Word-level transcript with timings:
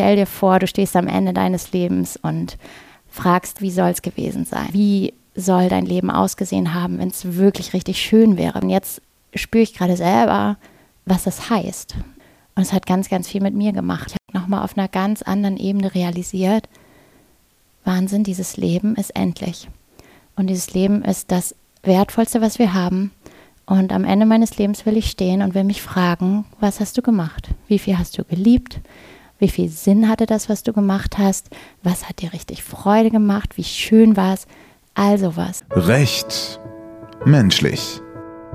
stell 0.00 0.16
dir 0.16 0.26
vor, 0.26 0.58
du 0.58 0.66
stehst 0.66 0.96
am 0.96 1.06
Ende 1.06 1.34
deines 1.34 1.72
Lebens 1.72 2.18
und 2.22 2.56
fragst, 3.10 3.60
wie 3.60 3.70
soll 3.70 3.90
es 3.90 4.00
gewesen 4.00 4.46
sein? 4.46 4.68
Wie 4.72 5.12
soll 5.34 5.68
dein 5.68 5.84
Leben 5.84 6.10
ausgesehen 6.10 6.72
haben, 6.72 6.98
wenn 6.98 7.08
es 7.08 7.36
wirklich 7.36 7.74
richtig 7.74 8.00
schön 8.00 8.38
wäre? 8.38 8.62
Und 8.62 8.70
jetzt 8.70 9.02
spüre 9.34 9.62
ich 9.62 9.74
gerade 9.74 9.98
selber, 9.98 10.56
was 11.04 11.24
das 11.24 11.50
heißt. 11.50 11.96
Und 12.54 12.62
es 12.62 12.72
hat 12.72 12.86
ganz, 12.86 13.10
ganz 13.10 13.28
viel 13.28 13.42
mit 13.42 13.52
mir 13.52 13.72
gemacht. 13.72 14.06
Ich 14.08 14.14
habe 14.14 14.42
nochmal 14.42 14.64
auf 14.64 14.78
einer 14.78 14.88
ganz 14.88 15.20
anderen 15.20 15.58
Ebene 15.58 15.94
realisiert, 15.94 16.66
Wahnsinn, 17.84 18.24
dieses 18.24 18.56
Leben 18.56 18.94
ist 18.94 19.14
endlich. 19.14 19.68
Und 20.34 20.46
dieses 20.46 20.72
Leben 20.72 21.02
ist 21.02 21.30
das 21.30 21.54
Wertvollste, 21.82 22.40
was 22.40 22.58
wir 22.58 22.72
haben. 22.72 23.10
Und 23.66 23.92
am 23.92 24.04
Ende 24.04 24.24
meines 24.24 24.56
Lebens 24.56 24.86
will 24.86 24.96
ich 24.96 25.10
stehen 25.10 25.42
und 25.42 25.54
will 25.54 25.64
mich 25.64 25.82
fragen, 25.82 26.46
was 26.58 26.80
hast 26.80 26.96
du 26.96 27.02
gemacht? 27.02 27.50
Wie 27.68 27.78
viel 27.78 27.98
hast 27.98 28.16
du 28.16 28.24
geliebt? 28.24 28.80
Wie 29.40 29.48
viel 29.48 29.70
Sinn 29.70 30.06
hatte 30.06 30.26
das, 30.26 30.50
was 30.50 30.62
du 30.62 30.74
gemacht 30.74 31.16
hast? 31.16 31.48
Was 31.82 32.06
hat 32.06 32.20
dir 32.20 32.34
richtig 32.34 32.62
Freude 32.62 33.10
gemacht? 33.10 33.56
Wie 33.56 33.64
schön 33.64 34.14
war 34.14 34.34
es? 34.34 34.46
Also 34.94 35.34
was. 35.34 35.64
Recht. 35.70 36.60
Menschlich. 37.24 38.02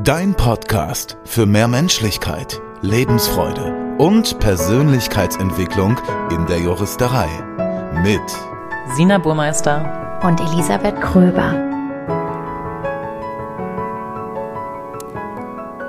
Dein 0.04 0.36
Podcast 0.36 1.18
für 1.26 1.48
mehr 1.48 1.68
Menschlichkeit, 1.68 2.62
Lebensfreude 2.82 3.96
und 3.98 4.38
Persönlichkeitsentwicklung 4.40 5.98
in 6.30 6.46
der 6.46 6.60
Juristerei. 6.60 7.30
Mit 8.04 8.22
Sina 8.96 9.18
Burmeister 9.18 10.20
und 10.24 10.40
Elisabeth 10.40 11.02
Kröber. 11.02 11.64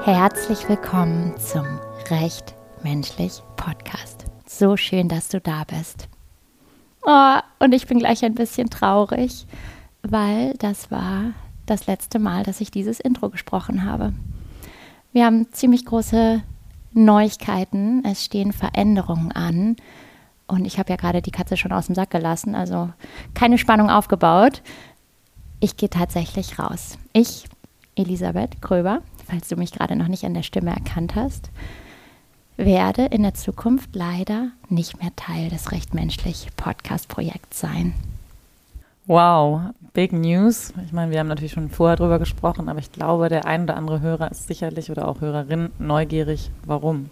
Herzlich 0.04 0.66
willkommen 0.70 1.34
zum 1.36 1.66
Recht 2.08 2.54
Menschlich 2.82 3.42
Podcast. 3.56 4.25
So 4.58 4.78
schön, 4.78 5.10
dass 5.10 5.28
du 5.28 5.38
da 5.38 5.64
bist. 5.64 6.08
Oh, 7.04 7.38
und 7.58 7.74
ich 7.74 7.86
bin 7.86 7.98
gleich 7.98 8.24
ein 8.24 8.34
bisschen 8.34 8.70
traurig, 8.70 9.46
weil 10.00 10.54
das 10.54 10.90
war 10.90 11.34
das 11.66 11.86
letzte 11.86 12.18
Mal, 12.18 12.42
dass 12.42 12.62
ich 12.62 12.70
dieses 12.70 12.98
Intro 12.98 13.28
gesprochen 13.28 13.84
habe. 13.84 14.14
Wir 15.12 15.26
haben 15.26 15.52
ziemlich 15.52 15.84
große 15.84 16.42
Neuigkeiten. 16.94 18.02
Es 18.06 18.24
stehen 18.24 18.52
Veränderungen 18.52 19.30
an. 19.30 19.76
Und 20.46 20.64
ich 20.64 20.78
habe 20.78 20.88
ja 20.88 20.96
gerade 20.96 21.20
die 21.20 21.32
Katze 21.32 21.58
schon 21.58 21.72
aus 21.72 21.84
dem 21.84 21.94
Sack 21.94 22.08
gelassen, 22.08 22.54
also 22.54 22.88
keine 23.34 23.58
Spannung 23.58 23.90
aufgebaut. 23.90 24.62
Ich 25.60 25.76
gehe 25.76 25.90
tatsächlich 25.90 26.58
raus. 26.58 26.96
Ich, 27.12 27.44
Elisabeth 27.94 28.62
Kröber, 28.62 29.02
falls 29.26 29.48
du 29.48 29.56
mich 29.56 29.72
gerade 29.72 29.96
noch 29.96 30.08
nicht 30.08 30.24
an 30.24 30.32
der 30.32 30.44
Stimme 30.44 30.70
erkannt 30.70 31.14
hast, 31.14 31.50
werde 32.56 33.06
in 33.06 33.22
der 33.22 33.34
Zukunft 33.34 33.94
leider 33.94 34.48
nicht 34.68 35.00
mehr 35.00 35.14
Teil 35.16 35.48
des 35.48 35.72
Recht 35.72 35.94
Menschlich 35.94 36.48
Podcast-Projekts 36.56 37.60
sein. 37.60 37.94
Wow, 39.06 39.60
big 39.92 40.12
news. 40.12 40.72
Ich 40.84 40.92
meine, 40.92 41.12
wir 41.12 41.20
haben 41.20 41.28
natürlich 41.28 41.52
schon 41.52 41.70
vorher 41.70 41.96
drüber 41.96 42.18
gesprochen, 42.18 42.68
aber 42.68 42.80
ich 42.80 42.90
glaube, 42.90 43.28
der 43.28 43.46
ein 43.46 43.62
oder 43.64 43.76
andere 43.76 44.00
Hörer 44.00 44.30
ist 44.30 44.48
sicherlich 44.48 44.90
oder 44.90 45.06
auch 45.06 45.20
Hörerin 45.20 45.70
neugierig. 45.78 46.50
Warum? 46.64 47.10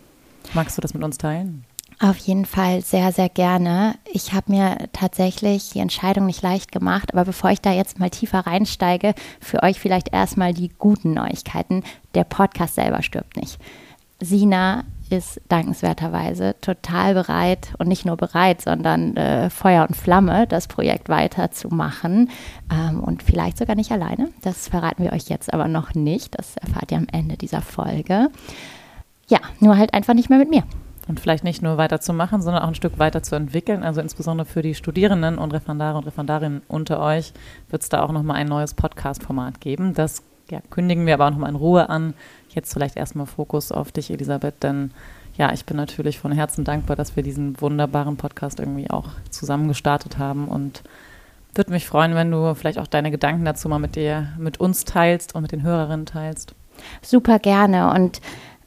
Magst 0.54 0.76
du 0.76 0.82
das 0.82 0.92
mit 0.92 1.04
uns 1.04 1.18
teilen? 1.18 1.64
Auf 2.00 2.16
jeden 2.16 2.44
Fall 2.44 2.80
sehr, 2.80 3.12
sehr 3.12 3.28
gerne. 3.28 3.94
Ich 4.12 4.32
habe 4.32 4.50
mir 4.50 4.88
tatsächlich 4.92 5.70
die 5.70 5.78
Entscheidung 5.78 6.26
nicht 6.26 6.42
leicht 6.42 6.72
gemacht, 6.72 7.12
aber 7.12 7.24
bevor 7.24 7.50
ich 7.50 7.60
da 7.60 7.72
jetzt 7.72 8.00
mal 8.00 8.10
tiefer 8.10 8.40
reinsteige, 8.40 9.14
für 9.40 9.62
euch 9.62 9.78
vielleicht 9.78 10.12
erstmal 10.12 10.52
die 10.52 10.70
guten 10.76 11.14
Neuigkeiten. 11.14 11.84
Der 12.14 12.24
Podcast 12.24 12.74
selber 12.74 13.02
stirbt 13.02 13.36
nicht. 13.36 13.58
Sina 14.20 14.84
ist 15.10 15.40
dankenswerterweise 15.48 16.54
total 16.60 17.14
bereit 17.14 17.74
und 17.78 17.88
nicht 17.88 18.04
nur 18.04 18.16
bereit, 18.16 18.60
sondern 18.60 19.16
äh, 19.16 19.50
Feuer 19.50 19.86
und 19.88 19.96
Flamme, 19.96 20.46
das 20.46 20.68
Projekt 20.68 21.08
weiterzumachen 21.08 22.30
ähm, 22.72 23.00
und 23.00 23.22
vielleicht 23.22 23.58
sogar 23.58 23.76
nicht 23.76 23.92
alleine. 23.92 24.30
Das 24.42 24.68
verraten 24.68 25.04
wir 25.04 25.12
euch 25.12 25.28
jetzt 25.28 25.52
aber 25.52 25.68
noch 25.68 25.94
nicht. 25.94 26.38
Das 26.38 26.56
erfahrt 26.56 26.92
ihr 26.92 26.98
am 26.98 27.06
Ende 27.12 27.36
dieser 27.36 27.62
Folge. 27.62 28.28
Ja, 29.28 29.38
nur 29.60 29.76
halt 29.76 29.94
einfach 29.94 30.14
nicht 30.14 30.30
mehr 30.30 30.38
mit 30.38 30.50
mir. 30.50 30.64
Und 31.06 31.20
vielleicht 31.20 31.44
nicht 31.44 31.62
nur 31.62 31.76
weiterzumachen, 31.76 32.40
sondern 32.40 32.62
auch 32.62 32.68
ein 32.68 32.74
Stück 32.74 32.98
weiter 32.98 33.22
zu 33.22 33.34
entwickeln. 33.34 33.82
Also 33.82 34.00
insbesondere 34.00 34.46
für 34.46 34.62
die 34.62 34.74
Studierenden 34.74 35.36
und 35.36 35.52
Referendare 35.52 35.98
und 35.98 36.06
Referendarinnen 36.06 36.62
unter 36.66 37.00
euch 37.00 37.32
wird 37.68 37.82
es 37.82 37.90
da 37.90 38.02
auch 38.02 38.12
nochmal 38.12 38.36
ein 38.36 38.48
neues 38.48 38.72
Podcast-Format 38.72 39.60
geben. 39.60 39.92
Das 39.92 40.22
ja, 40.50 40.60
kündigen 40.70 41.06
wir 41.06 41.14
aber 41.14 41.26
auch 41.26 41.30
nochmal 41.30 41.50
in 41.50 41.56
Ruhe 41.56 41.88
an. 41.88 42.14
Jetzt 42.54 42.72
vielleicht 42.72 42.96
erstmal 42.96 43.26
Fokus 43.26 43.72
auf 43.72 43.92
dich, 43.92 44.10
Elisabeth, 44.10 44.62
denn 44.62 44.92
ja, 45.36 45.52
ich 45.52 45.64
bin 45.64 45.76
natürlich 45.76 46.18
von 46.18 46.30
Herzen 46.30 46.64
dankbar, 46.64 46.94
dass 46.94 47.16
wir 47.16 47.22
diesen 47.24 47.60
wunderbaren 47.60 48.16
Podcast 48.16 48.60
irgendwie 48.60 48.88
auch 48.88 49.08
zusammen 49.30 49.66
gestartet 49.66 50.18
haben 50.18 50.46
und 50.46 50.82
würde 51.54 51.72
mich 51.72 51.86
freuen, 51.86 52.14
wenn 52.14 52.30
du 52.30 52.54
vielleicht 52.54 52.78
auch 52.78 52.86
deine 52.86 53.10
Gedanken 53.10 53.44
dazu 53.44 53.68
mal 53.68 53.78
mit 53.78 53.96
dir, 53.96 54.28
mit 54.38 54.58
uns 54.60 54.84
teilst 54.84 55.34
und 55.34 55.42
mit 55.42 55.52
den 55.52 55.62
Hörerinnen 55.62 56.06
teilst. 56.06 56.54
Super 57.02 57.38
gerne 57.38 57.92
und 57.92 58.20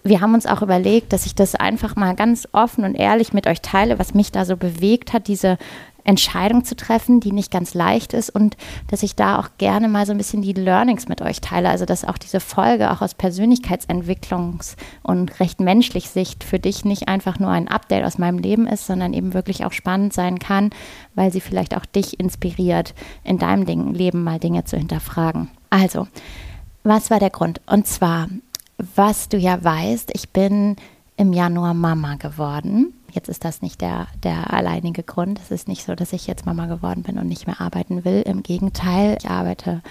wir 0.04 0.22
haben 0.22 0.34
uns 0.34 0.46
auch 0.46 0.62
überlegt, 0.62 1.12
dass 1.12 1.26
ich 1.26 1.36
das 1.36 1.56
einfach 1.56 1.96
mal 1.96 2.16
ganz 2.16 2.48
offen 2.52 2.86
und 2.86 2.96
ehrlich 2.96 3.34
mit 3.34 3.48
euch 3.48 3.62
teile, 3.62 4.00
was 4.00 4.14
mich 4.14 4.32
da 4.32 4.46
so 4.46 4.56
bewegt 4.56 5.14
hat, 5.14 5.28
diese 5.28 5.58
Entscheidung 6.08 6.64
zu 6.64 6.76
treffen, 6.76 7.20
die 7.20 7.34
nicht 7.34 7.52
ganz 7.52 7.74
leicht 7.74 8.14
ist 8.14 8.30
und 8.30 8.56
dass 8.88 9.04
ich 9.04 9.16
da 9.16 9.40
auch 9.40 9.50
gerne 9.58 9.90
mal 9.90 10.06
so 10.06 10.14
ein 10.14 10.18
bisschen 10.18 10.42
die 10.42 10.54
Learnings 10.54 11.10
mit 11.10 11.22
euch 11.22 11.42
teile. 11.42 11.70
Also 11.70 11.86
dass 11.86 12.06
auch 12.06 12.18
diese 12.18 12.40
Folge 12.40 12.92
auch 12.92 13.02
aus 13.02 13.14
Persönlichkeitsentwicklungs- 13.14 14.78
und 15.04 15.40
recht 15.40 15.60
menschlich 15.60 16.10
Sicht 16.10 16.46
für 16.46 16.60
dich 16.60 16.86
nicht 16.86 17.10
einfach 17.10 17.40
nur 17.40 17.50
ein 17.50 17.68
Update 17.68 18.06
aus 18.06 18.18
meinem 18.18 18.40
Leben 18.40 18.68
ist, 18.68 18.88
sondern 18.88 19.14
eben 19.14 19.34
wirklich 19.34 19.66
auch 19.66 19.74
spannend 19.74 20.14
sein 20.14 20.40
kann, 20.40 20.70
weil 21.14 21.32
sie 21.32 21.42
vielleicht 21.42 21.76
auch 21.76 21.86
dich 21.86 22.20
inspiriert, 22.20 22.94
in 23.26 23.38
deinem 23.38 23.94
Leben 23.94 24.24
mal 24.24 24.40
Dinge 24.40 24.64
zu 24.64 24.78
hinterfragen. 24.78 25.50
Also, 25.70 26.08
was 26.84 27.12
war 27.12 27.20
der 27.20 27.32
Grund? 27.32 27.60
Und 27.68 27.86
zwar, 27.86 28.30
was 28.96 29.28
du 29.28 29.38
ja 29.38 29.62
weißt, 29.62 30.12
ich 30.14 30.30
bin 30.30 30.78
im 31.18 31.34
Januar 31.34 31.74
Mama 31.74 32.16
geworden. 32.16 32.94
Jetzt 33.12 33.30
ist 33.30 33.46
das 33.46 33.62
nicht 33.62 33.82
der, 33.82 34.08
der 34.24 34.54
alleinige 34.54 35.04
Grund. 35.04 35.40
Es 35.40 35.52
ist 35.52 35.68
nicht 35.68 35.86
so, 35.86 35.96
dass 35.96 36.14
ich 36.14 36.28
jetzt 36.28 36.46
Mama 36.46 36.66
geworden 36.66 37.04
bin 37.04 37.18
und 37.18 37.28
nicht 37.28 37.48
mehr 37.48 37.62
arbeiten 37.62 38.06
will. 38.06 38.22
Im 38.22 38.44
Gegenteil, 38.44 39.18
ich 39.20 39.30
arbeite 39.30 39.82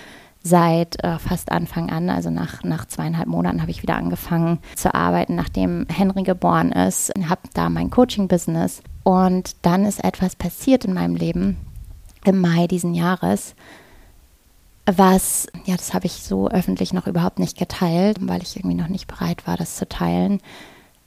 seit 0.42 1.02
äh, 1.02 1.18
fast 1.18 1.50
Anfang 1.50 1.90
an, 1.90 2.08
also 2.08 2.30
nach, 2.30 2.62
nach 2.62 2.86
zweieinhalb 2.86 3.26
Monaten 3.26 3.60
habe 3.60 3.70
ich 3.70 3.82
wieder 3.82 3.96
angefangen 3.96 4.60
zu 4.76 4.94
arbeiten, 4.94 5.34
nachdem 5.34 5.86
Henry 5.88 6.22
geboren 6.22 6.70
ist, 6.70 7.12
habe 7.28 7.40
da 7.52 7.68
mein 7.68 7.90
Coaching-Business 7.90 8.82
und 9.02 9.56
dann 9.62 9.84
ist 9.84 10.04
etwas 10.04 10.36
passiert 10.36 10.84
in 10.84 10.94
meinem 10.94 11.16
Leben 11.16 11.56
im 12.24 12.40
Mai 12.40 12.66
diesen 12.68 12.94
Jahres, 12.94 13.56
was, 14.86 15.48
ja, 15.64 15.76
das 15.76 15.94
habe 15.94 16.06
ich 16.06 16.12
so 16.12 16.48
öffentlich 16.48 16.92
noch 16.92 17.08
überhaupt 17.08 17.40
nicht 17.40 17.58
geteilt, 17.58 18.18
weil 18.20 18.42
ich 18.42 18.56
irgendwie 18.56 18.76
noch 18.76 18.88
nicht 18.88 19.08
bereit 19.08 19.46
war, 19.46 19.56
das 19.56 19.76
zu 19.76 19.88
teilen 19.88 20.40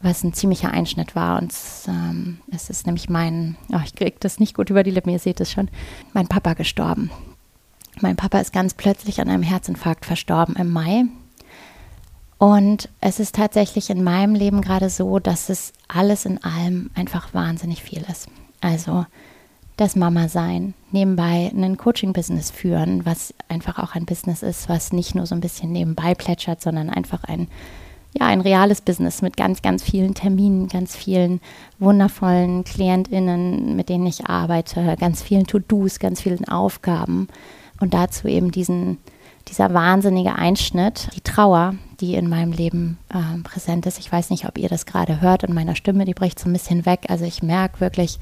was 0.02 0.24
ein 0.24 0.34
ziemlicher 0.34 0.72
Einschnitt 0.72 1.16
war. 1.16 1.42
Und 1.42 1.54
ähm, 1.88 2.40
es 2.52 2.70
ist 2.70 2.86
nämlich 2.86 3.10
mein, 3.10 3.58
oh, 3.72 3.82
ich 3.84 3.96
kriege 3.96 4.18
das 4.20 4.40
nicht 4.40 4.56
gut 4.56 4.70
über 4.70 4.84
die 4.84 4.92
Lippen, 4.92 5.12
ihr 5.12 5.20
seht 5.20 5.42
es 5.42 5.52
schon, 5.52 5.70
mein 6.14 6.28
Papa 6.28 6.54
gestorben. 6.54 7.12
Mein 8.02 8.16
Papa 8.16 8.40
ist 8.40 8.54
ganz 8.54 8.74
plötzlich 8.74 9.20
an 9.20 9.30
einem 9.30 9.44
Herzinfarkt 9.44 10.06
verstorben 10.06 10.56
im 10.56 10.72
Mai. 10.72 11.06
Und 12.38 12.88
es 13.02 13.20
ist 13.20 13.36
tatsächlich 13.36 13.90
in 13.90 14.02
meinem 14.02 14.34
Leben 14.34 14.62
gerade 14.62 14.90
so, 14.90 15.20
dass 15.20 15.50
es 15.50 15.74
alles 15.90 16.26
in 16.26 16.42
allem 16.42 16.90
einfach 16.96 17.34
wahnsinnig 17.34 17.84
viel 17.84 18.06
ist. 18.09 18.30
Also 18.62 19.06
das 19.76 19.98
Mama 19.98 20.30
sein, 20.30 20.74
nebenbei 20.92 21.52
ein 21.54 21.78
Coaching-Business 21.78 22.52
führen, 22.52 23.06
was 23.06 23.34
einfach 23.50 23.80
auch 23.80 23.96
ein 23.96 24.06
Business 24.06 24.44
ist, 24.44 24.70
was 24.70 24.94
nicht 24.94 25.16
nur 25.16 25.26
so 25.26 25.36
ein 25.36 25.42
bisschen 25.42 25.72
nebenbei 25.72 26.16
plätschert, 26.16 26.62
sondern 26.62 26.90
einfach 26.90 27.26
ein 27.26 27.48
ja, 28.18 28.25
ein 28.25 28.42
reales 28.42 28.81
Business 28.81 29.22
mit 29.22 29.38
ganz, 29.38 29.62
ganz 29.62 29.84
vielen 29.84 30.16
Terminen, 30.16 30.68
ganz 30.68 30.96
vielen 30.96 31.42
wundervollen 31.78 32.64
KlientInnen, 32.64 33.75
mit 33.75 33.90
denen 33.90 34.08
ich 34.08 34.25
arbeite, 34.25 34.96
ganz 35.00 35.22
vielen 35.22 35.46
To-Dos, 35.46 36.00
ganz 36.00 36.22
vielen 36.22 36.47
Aufgaben 36.47 37.28
und 37.79 37.94
dazu 37.94 38.28
eben 38.28 38.52
diesen, 38.52 38.97
dieser 39.47 39.73
wahnsinnige 39.73 40.34
Einschnitt, 40.34 41.09
die 41.16 41.22
Trauer, 41.22 41.76
die 42.00 42.16
in 42.16 42.29
meinem 42.29 42.52
Leben 42.52 42.97
äh, 43.09 43.41
präsent 43.44 43.85
ist. 43.85 44.00
Ich 44.00 44.11
weiß 44.11 44.32
nicht, 44.32 44.47
ob 44.47 44.58
ihr 44.58 44.70
das 44.70 44.85
gerade 44.85 45.22
hört 45.22 45.44
in 45.44 45.53
meiner 45.53 45.76
Stimme, 45.76 46.06
die 46.06 46.14
bricht 46.14 46.40
so 46.40 46.50
ein 46.50 46.53
bisschen 46.53 46.85
weg. 46.85 47.06
Also 47.09 47.26
ich 47.26 47.44
merke 47.44 47.79
wirklich 47.79 48.20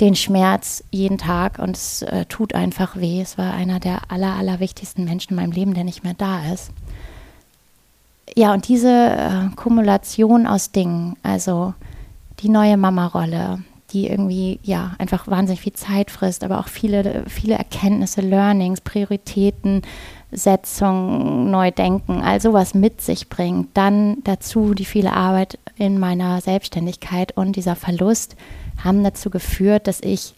den 0.00 0.16
Schmerz 0.16 0.82
jeden 0.90 1.18
Tag 1.18 1.58
und 1.58 1.76
es 1.76 2.02
äh, 2.02 2.24
tut 2.26 2.54
einfach 2.54 2.96
weh. 2.96 3.20
Es 3.20 3.38
war 3.38 3.52
einer 3.52 3.78
der 3.78 4.10
aller, 4.10 4.34
aller 4.34 4.58
wichtigsten 4.58 5.04
Menschen 5.04 5.32
in 5.32 5.36
meinem 5.36 5.52
Leben, 5.52 5.74
der 5.74 5.84
nicht 5.84 6.02
mehr 6.02 6.14
da 6.14 6.52
ist 6.52 6.72
ja, 8.34 8.52
und 8.52 8.68
diese 8.68 8.90
äh, 8.90 9.54
Kumulation 9.56 10.46
aus 10.46 10.72
Dingen, 10.72 11.16
also 11.22 11.74
die 12.40 12.48
neue 12.48 12.76
Mama-Rolle, 12.76 13.62
die 13.90 14.08
irgendwie 14.08 14.58
ja 14.62 14.96
einfach 14.98 15.28
wahnsinnig 15.28 15.60
viel 15.60 15.72
Zeit 15.74 16.10
frisst, 16.10 16.42
aber 16.42 16.58
auch 16.58 16.68
viele, 16.68 17.24
viele 17.28 17.54
Erkenntnisse, 17.54 18.22
Learnings, 18.22 18.80
Prioritäten, 18.80 19.82
Setzung, 20.32 21.50
Neudenken, 21.50 22.20
all 22.22 22.40
sowas 22.40 22.74
mit 22.74 23.00
sich 23.00 23.28
bringt. 23.28 23.68
Dann 23.74 24.16
dazu 24.24 24.74
die 24.74 24.84
viele 24.84 25.12
Arbeit 25.12 25.58
in 25.76 26.00
meiner 26.00 26.40
Selbstständigkeit 26.40 27.36
und 27.36 27.54
dieser 27.54 27.76
Verlust 27.76 28.36
haben 28.82 29.04
dazu 29.04 29.30
geführt, 29.30 29.86
dass 29.86 30.00
ich 30.00 30.34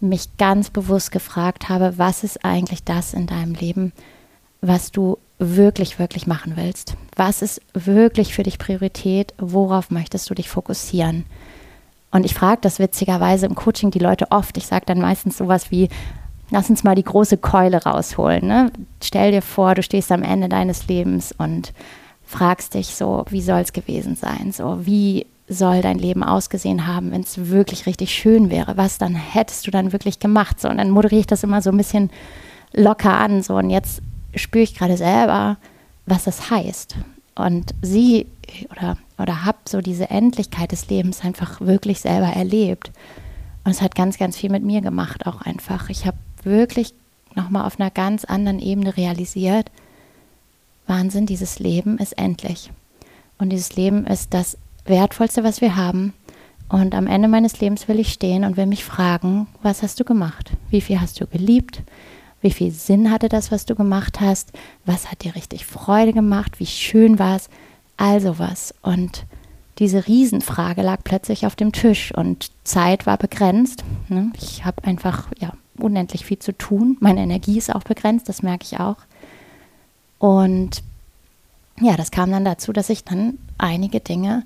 mich 0.00 0.38
ganz 0.38 0.70
bewusst 0.70 1.12
gefragt 1.12 1.68
habe, 1.68 1.98
was 1.98 2.24
ist 2.24 2.44
eigentlich 2.44 2.82
das 2.84 3.12
in 3.12 3.26
deinem 3.26 3.52
Leben, 3.52 3.92
was 4.62 4.90
du 4.90 5.18
wirklich, 5.40 5.98
wirklich 5.98 6.26
machen 6.26 6.52
willst? 6.54 6.94
Was 7.16 7.42
ist 7.42 7.60
wirklich 7.72 8.34
für 8.34 8.42
dich 8.42 8.58
Priorität? 8.58 9.34
Worauf 9.38 9.90
möchtest 9.90 10.28
du 10.30 10.34
dich 10.34 10.48
fokussieren? 10.48 11.24
Und 12.12 12.24
ich 12.26 12.34
frage 12.34 12.60
das 12.60 12.78
witzigerweise 12.78 13.46
im 13.46 13.54
Coaching 13.54 13.90
die 13.90 13.98
Leute 13.98 14.30
oft. 14.30 14.56
Ich 14.56 14.66
sage 14.66 14.84
dann 14.86 15.00
meistens 15.00 15.38
sowas 15.38 15.70
wie, 15.70 15.88
lass 16.50 16.68
uns 16.68 16.84
mal 16.84 16.94
die 16.94 17.04
große 17.04 17.38
Keule 17.38 17.82
rausholen. 17.82 18.46
Ne? 18.46 18.70
Stell 19.02 19.32
dir 19.32 19.42
vor, 19.42 19.74
du 19.74 19.82
stehst 19.82 20.12
am 20.12 20.22
Ende 20.22 20.48
deines 20.48 20.88
Lebens 20.88 21.32
und 21.36 21.72
fragst 22.24 22.74
dich 22.74 22.94
so, 22.94 23.24
wie 23.30 23.42
soll 23.42 23.60
es 23.60 23.72
gewesen 23.72 24.16
sein? 24.16 24.52
So, 24.52 24.84
wie 24.84 25.26
soll 25.48 25.80
dein 25.80 25.98
Leben 25.98 26.22
ausgesehen 26.22 26.86
haben, 26.86 27.10
wenn 27.12 27.22
es 27.22 27.48
wirklich 27.48 27.86
richtig 27.86 28.12
schön 28.12 28.50
wäre? 28.50 28.76
Was 28.76 28.98
dann 28.98 29.14
hättest 29.14 29.66
du 29.66 29.70
dann 29.70 29.92
wirklich 29.92 30.18
gemacht? 30.18 30.60
So, 30.60 30.68
und 30.68 30.78
dann 30.78 30.90
moderiere 30.90 31.20
ich 31.20 31.26
das 31.26 31.44
immer 31.44 31.62
so 31.62 31.70
ein 31.70 31.76
bisschen 31.76 32.10
locker 32.72 33.16
an. 33.18 33.42
So, 33.42 33.56
und 33.56 33.70
jetzt 33.70 34.02
spüre 34.34 34.64
ich 34.64 34.74
gerade 34.74 34.96
selber, 34.96 35.56
was 36.06 36.24
das 36.24 36.50
heißt. 36.50 36.96
Und 37.34 37.74
sie 37.82 38.26
oder, 38.70 38.96
oder 39.18 39.44
habe 39.44 39.58
so 39.68 39.80
diese 39.80 40.10
Endlichkeit 40.10 40.72
des 40.72 40.88
Lebens 40.88 41.22
einfach 41.22 41.60
wirklich 41.60 42.00
selber 42.00 42.26
erlebt. 42.26 42.90
Und 43.64 43.72
es 43.72 43.82
hat 43.82 43.94
ganz, 43.94 44.18
ganz 44.18 44.36
viel 44.36 44.50
mit 44.50 44.62
mir 44.62 44.80
gemacht, 44.80 45.26
auch 45.26 45.42
einfach. 45.42 45.88
Ich 45.88 46.06
habe 46.06 46.16
wirklich 46.42 46.94
nochmal 47.34 47.66
auf 47.66 47.78
einer 47.78 47.90
ganz 47.90 48.24
anderen 48.24 48.58
Ebene 48.58 48.96
realisiert, 48.96 49.70
Wahnsinn, 50.86 51.26
dieses 51.26 51.60
Leben 51.60 51.98
ist 51.98 52.18
endlich. 52.18 52.70
Und 53.38 53.50
dieses 53.50 53.76
Leben 53.76 54.06
ist 54.06 54.34
das 54.34 54.58
Wertvollste, 54.84 55.44
was 55.44 55.60
wir 55.60 55.76
haben. 55.76 56.12
Und 56.68 56.94
am 56.94 57.06
Ende 57.06 57.28
meines 57.28 57.60
Lebens 57.60 57.88
will 57.88 57.98
ich 57.98 58.12
stehen 58.12 58.44
und 58.44 58.56
will 58.56 58.66
mich 58.66 58.84
fragen, 58.84 59.46
was 59.62 59.82
hast 59.82 60.00
du 60.00 60.04
gemacht? 60.04 60.52
Wie 60.68 60.80
viel 60.80 61.00
hast 61.00 61.20
du 61.20 61.26
geliebt? 61.26 61.82
Wie 62.40 62.50
viel 62.50 62.70
Sinn 62.72 63.10
hatte 63.10 63.28
das, 63.28 63.52
was 63.52 63.66
du 63.66 63.74
gemacht 63.74 64.20
hast? 64.20 64.52
Was 64.86 65.10
hat 65.10 65.24
dir 65.24 65.34
richtig 65.34 65.66
Freude 65.66 66.12
gemacht? 66.12 66.58
Wie 66.58 66.66
schön 66.66 67.18
war 67.18 67.36
es? 67.36 67.48
All 67.96 68.20
sowas. 68.20 68.74
Und 68.82 69.26
diese 69.78 70.06
Riesenfrage 70.06 70.82
lag 70.82 71.00
plötzlich 71.04 71.46
auf 71.46 71.56
dem 71.56 71.72
Tisch 71.72 72.12
und 72.14 72.50
Zeit 72.64 73.06
war 73.06 73.18
begrenzt. 73.18 73.84
Ne? 74.08 74.30
Ich 74.40 74.64
habe 74.64 74.84
einfach 74.84 75.28
ja, 75.38 75.52
unendlich 75.78 76.24
viel 76.24 76.38
zu 76.38 76.56
tun. 76.56 76.96
Meine 77.00 77.20
Energie 77.20 77.58
ist 77.58 77.74
auch 77.74 77.82
begrenzt, 77.82 78.28
das 78.28 78.42
merke 78.42 78.64
ich 78.64 78.80
auch. 78.80 78.96
Und 80.18 80.82
ja, 81.80 81.96
das 81.96 82.10
kam 82.10 82.30
dann 82.30 82.44
dazu, 82.44 82.72
dass 82.72 82.90
ich 82.90 83.04
dann 83.04 83.38
einige 83.56 84.00
Dinge 84.00 84.44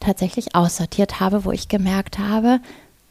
tatsächlich 0.00 0.54
aussortiert 0.54 1.20
habe, 1.20 1.44
wo 1.46 1.52
ich 1.52 1.68
gemerkt 1.68 2.18
habe, 2.18 2.60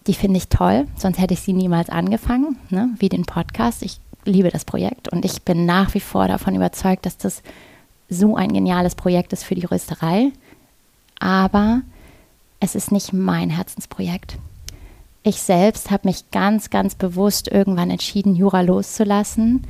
die 0.06 0.13
finde 0.13 0.38
ich 0.38 0.50
toll, 0.50 0.88
sonst 0.95 1.18
hätte 1.18 1.33
ich 1.33 1.39
sie 1.39 1.53
niemals 1.53 1.89
angefangen, 1.89 2.57
ne? 2.69 2.89
wie 3.00 3.09
den 3.09 3.25
Podcast. 3.25 3.81
Ich 3.81 4.00
liebe 4.25 4.50
das 4.50 4.66
Projekt 4.66 5.10
und 5.10 5.25
ich 5.25 5.44
bin 5.44 5.66
nach 5.66 5.94
wie 5.94 6.00
vor 6.00 6.28
davon 6.28 6.56
überzeugt, 6.56 7.06
dass 7.06 7.18
das 7.18 7.42
so 8.10 8.36
ein 8.36 8.54
geniales 8.54 8.96
Projekt 8.96 9.34
ist 9.34 9.44
für 9.44 9.56
die 9.56 9.62
Juristerei. 9.62 10.31
Aber 11.20 11.81
es 12.60 12.75
ist 12.75 12.92
nicht 12.92 13.14
mein 13.14 13.50
Herzensprojekt. 13.50 14.38
Ich 15.24 15.42
selbst 15.42 15.90
habe 15.90 16.08
mich 16.08 16.31
ganz, 16.31 16.70
ganz 16.70 16.96
bewusst 16.96 17.48
irgendwann 17.48 17.90
entschieden, 17.90 18.36
Jura 18.36 18.62
loszulassen, 18.62 19.64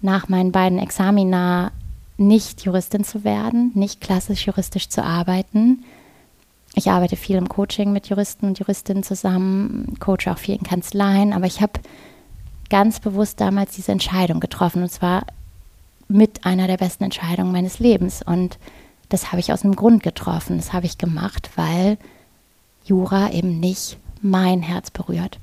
nach 0.00 0.28
meinen 0.28 0.52
beiden 0.52 0.78
Examina 0.78 1.72
nicht 2.16 2.62
Juristin 2.62 3.04
zu 3.04 3.24
werden, 3.24 3.70
nicht 3.74 4.00
klassisch 4.00 4.46
juristisch 4.46 4.88
zu 4.88 5.02
arbeiten. 5.02 5.84
Ich 6.74 6.90
arbeite 6.90 7.16
viel 7.16 7.36
im 7.36 7.48
Coaching 7.48 7.92
mit 7.92 8.08
Juristen 8.08 8.46
und 8.46 8.58
Juristinnen 8.58 9.02
zusammen, 9.02 9.96
coache 10.00 10.30
auch 10.30 10.38
viel 10.38 10.56
in 10.56 10.62
Kanzleien, 10.62 11.32
aber 11.32 11.46
ich 11.46 11.60
habe 11.60 11.80
ganz 12.70 13.00
bewusst 13.00 13.40
damals 13.40 13.74
diese 13.74 13.92
Entscheidung 13.92 14.40
getroffen 14.40 14.82
und 14.82 14.90
zwar 14.90 15.24
mit 16.08 16.44
einer 16.44 16.66
der 16.66 16.76
besten 16.76 17.04
Entscheidungen 17.04 17.52
meines 17.52 17.78
Lebens. 17.78 18.22
Und 18.22 18.58
das 19.08 19.30
habe 19.30 19.40
ich 19.40 19.52
aus 19.52 19.64
einem 19.64 19.76
Grund 19.76 20.02
getroffen. 20.02 20.56
Das 20.56 20.72
habe 20.72 20.86
ich 20.86 20.98
gemacht, 20.98 21.50
weil 21.56 21.98
Jura 22.84 23.30
eben 23.32 23.60
nicht 23.60 23.98
mein 24.20 24.62
Herz 24.62 24.90
berührt. 24.90 25.38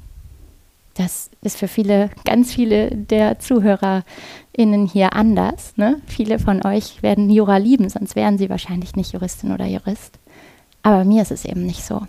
Das 0.95 1.29
ist 1.41 1.57
für 1.57 1.67
viele, 1.67 2.09
ganz 2.25 2.53
viele 2.53 2.91
der 2.91 3.39
ZuhörerInnen 3.39 4.87
hier 4.91 5.13
anders. 5.13 5.73
Ne? 5.77 6.01
Viele 6.05 6.37
von 6.37 6.65
euch 6.65 7.01
werden 7.01 7.29
Jura 7.29 7.57
lieben, 7.57 7.89
sonst 7.89 8.15
wären 8.15 8.37
sie 8.37 8.49
wahrscheinlich 8.49 8.95
nicht 8.95 9.13
Juristin 9.13 9.53
oder 9.53 9.65
Jurist. 9.65 10.19
Aber 10.83 11.05
mir 11.05 11.21
ist 11.21 11.31
es 11.31 11.45
eben 11.45 11.65
nicht 11.65 11.83
so. 11.83 12.05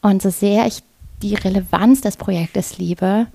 Und 0.00 0.22
so 0.22 0.30
sehr 0.30 0.66
ich 0.66 0.82
die 1.22 1.34
Relevanz 1.34 2.00
des 2.00 2.16
Projektes 2.16 2.78
liebe, 2.78 3.26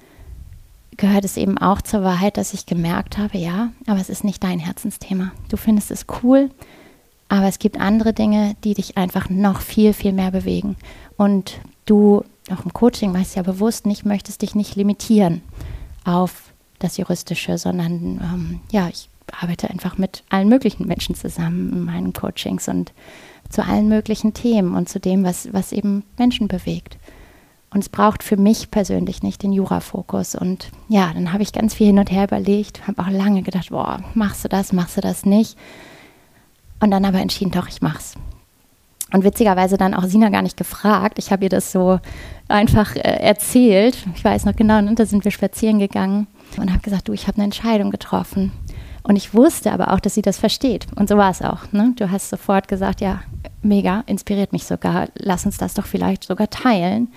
gehört 0.97 1.25
es 1.25 1.37
eben 1.37 1.57
auch 1.57 1.81
zur 1.81 2.03
Wahrheit, 2.03 2.37
dass 2.37 2.53
ich 2.53 2.65
gemerkt 2.65 3.17
habe, 3.17 3.37
ja, 3.37 3.69
aber 3.87 3.99
es 3.99 4.09
ist 4.09 4.23
nicht 4.23 4.43
dein 4.43 4.59
Herzensthema. 4.59 5.31
Du 5.49 5.57
findest 5.57 5.91
es 5.91 6.05
cool, 6.21 6.49
aber 7.29 7.47
es 7.47 7.59
gibt 7.59 7.79
andere 7.79 8.13
Dinge, 8.13 8.55
die 8.63 8.73
dich 8.73 8.97
einfach 8.97 9.29
noch 9.29 9.61
viel, 9.61 9.93
viel 9.93 10.13
mehr 10.13 10.31
bewegen. 10.31 10.75
Und 11.17 11.59
du, 11.85 12.23
auch 12.51 12.65
im 12.65 12.73
Coaching, 12.73 13.13
weißt 13.13 13.35
ja 13.35 13.43
bewusst 13.43 13.85
nicht, 13.85 14.05
möchtest 14.05 14.41
dich 14.41 14.55
nicht 14.55 14.75
limitieren 14.75 15.41
auf 16.03 16.53
das 16.79 16.97
Juristische, 16.97 17.57
sondern 17.57 18.19
ähm, 18.21 18.59
ja, 18.71 18.89
ich 18.89 19.09
arbeite 19.31 19.69
einfach 19.69 19.97
mit 19.97 20.23
allen 20.29 20.49
möglichen 20.49 20.85
Menschen 20.85 21.15
zusammen 21.15 21.71
in 21.71 21.83
meinen 21.85 22.13
Coachings 22.13 22.67
und 22.67 22.91
zu 23.49 23.65
allen 23.65 23.87
möglichen 23.87 24.33
Themen 24.33 24.75
und 24.75 24.89
zu 24.89 24.99
dem, 24.99 25.23
was, 25.23 25.51
was 25.53 25.71
eben 25.71 26.03
Menschen 26.17 26.47
bewegt. 26.47 26.97
Und 27.73 27.79
es 27.79 27.89
braucht 27.89 28.21
für 28.21 28.37
mich 28.37 28.69
persönlich 28.69 29.23
nicht 29.23 29.41
den 29.41 29.51
Jura-Fokus. 29.51 30.35
Und 30.35 30.69
ja, 30.89 31.11
dann 31.13 31.33
habe 31.33 31.41
ich 31.41 31.53
ganz 31.53 31.73
viel 31.73 31.87
hin 31.87 31.97
und 31.97 32.11
her 32.11 32.25
überlegt, 32.25 32.87
habe 32.87 33.01
auch 33.01 33.09
lange 33.09 33.41
gedacht, 33.41 33.69
boah, 33.71 34.03
machst 34.13 34.43
du 34.43 34.49
das, 34.49 34.73
machst 34.73 34.97
du 34.97 35.01
das 35.01 35.25
nicht? 35.25 35.57
Und 36.79 36.91
dann 36.91 37.05
aber 37.05 37.19
entschieden, 37.19 37.51
doch, 37.51 37.67
ich 37.67 37.81
mach's. 37.81 38.13
Und 39.11 39.23
witzigerweise 39.23 39.77
dann 39.77 39.93
auch 39.93 40.03
Sina 40.03 40.29
gar 40.29 40.41
nicht 40.41 40.57
gefragt. 40.57 41.17
Ich 41.17 41.31
habe 41.31 41.43
ihr 41.43 41.49
das 41.49 41.71
so 41.71 41.99
einfach 42.47 42.95
äh, 42.95 42.99
erzählt. 42.99 43.97
Ich 44.15 44.23
weiß 44.23 44.45
noch 44.45 44.55
genau, 44.55 44.77
und 44.79 44.99
da 44.99 45.05
sind 45.05 45.23
wir 45.23 45.31
spazieren 45.31 45.79
gegangen 45.79 46.27
und 46.57 46.71
habe 46.71 46.81
gesagt, 46.81 47.07
du, 47.07 47.13
ich 47.13 47.27
habe 47.27 47.37
eine 47.37 47.45
Entscheidung 47.45 47.89
getroffen. 47.89 48.51
Und 49.03 49.15
ich 49.15 49.33
wusste 49.33 49.71
aber 49.71 49.93
auch, 49.93 49.99
dass 49.99 50.13
sie 50.13 50.21
das 50.21 50.37
versteht. 50.37 50.87
Und 50.95 51.09
so 51.09 51.17
war 51.17 51.29
es 51.29 51.41
auch. 51.41 51.71
Ne? 51.71 51.93
Du 51.97 52.09
hast 52.09 52.29
sofort 52.29 52.67
gesagt, 52.67 53.01
ja, 53.01 53.21
mega, 53.61 54.03
inspiriert 54.05 54.53
mich 54.53 54.63
sogar. 54.63 55.07
Lass 55.15 55.45
uns 55.45 55.57
das 55.57 55.73
doch 55.73 55.85
vielleicht 55.85 56.23
sogar 56.23 56.49
teilen 56.49 57.09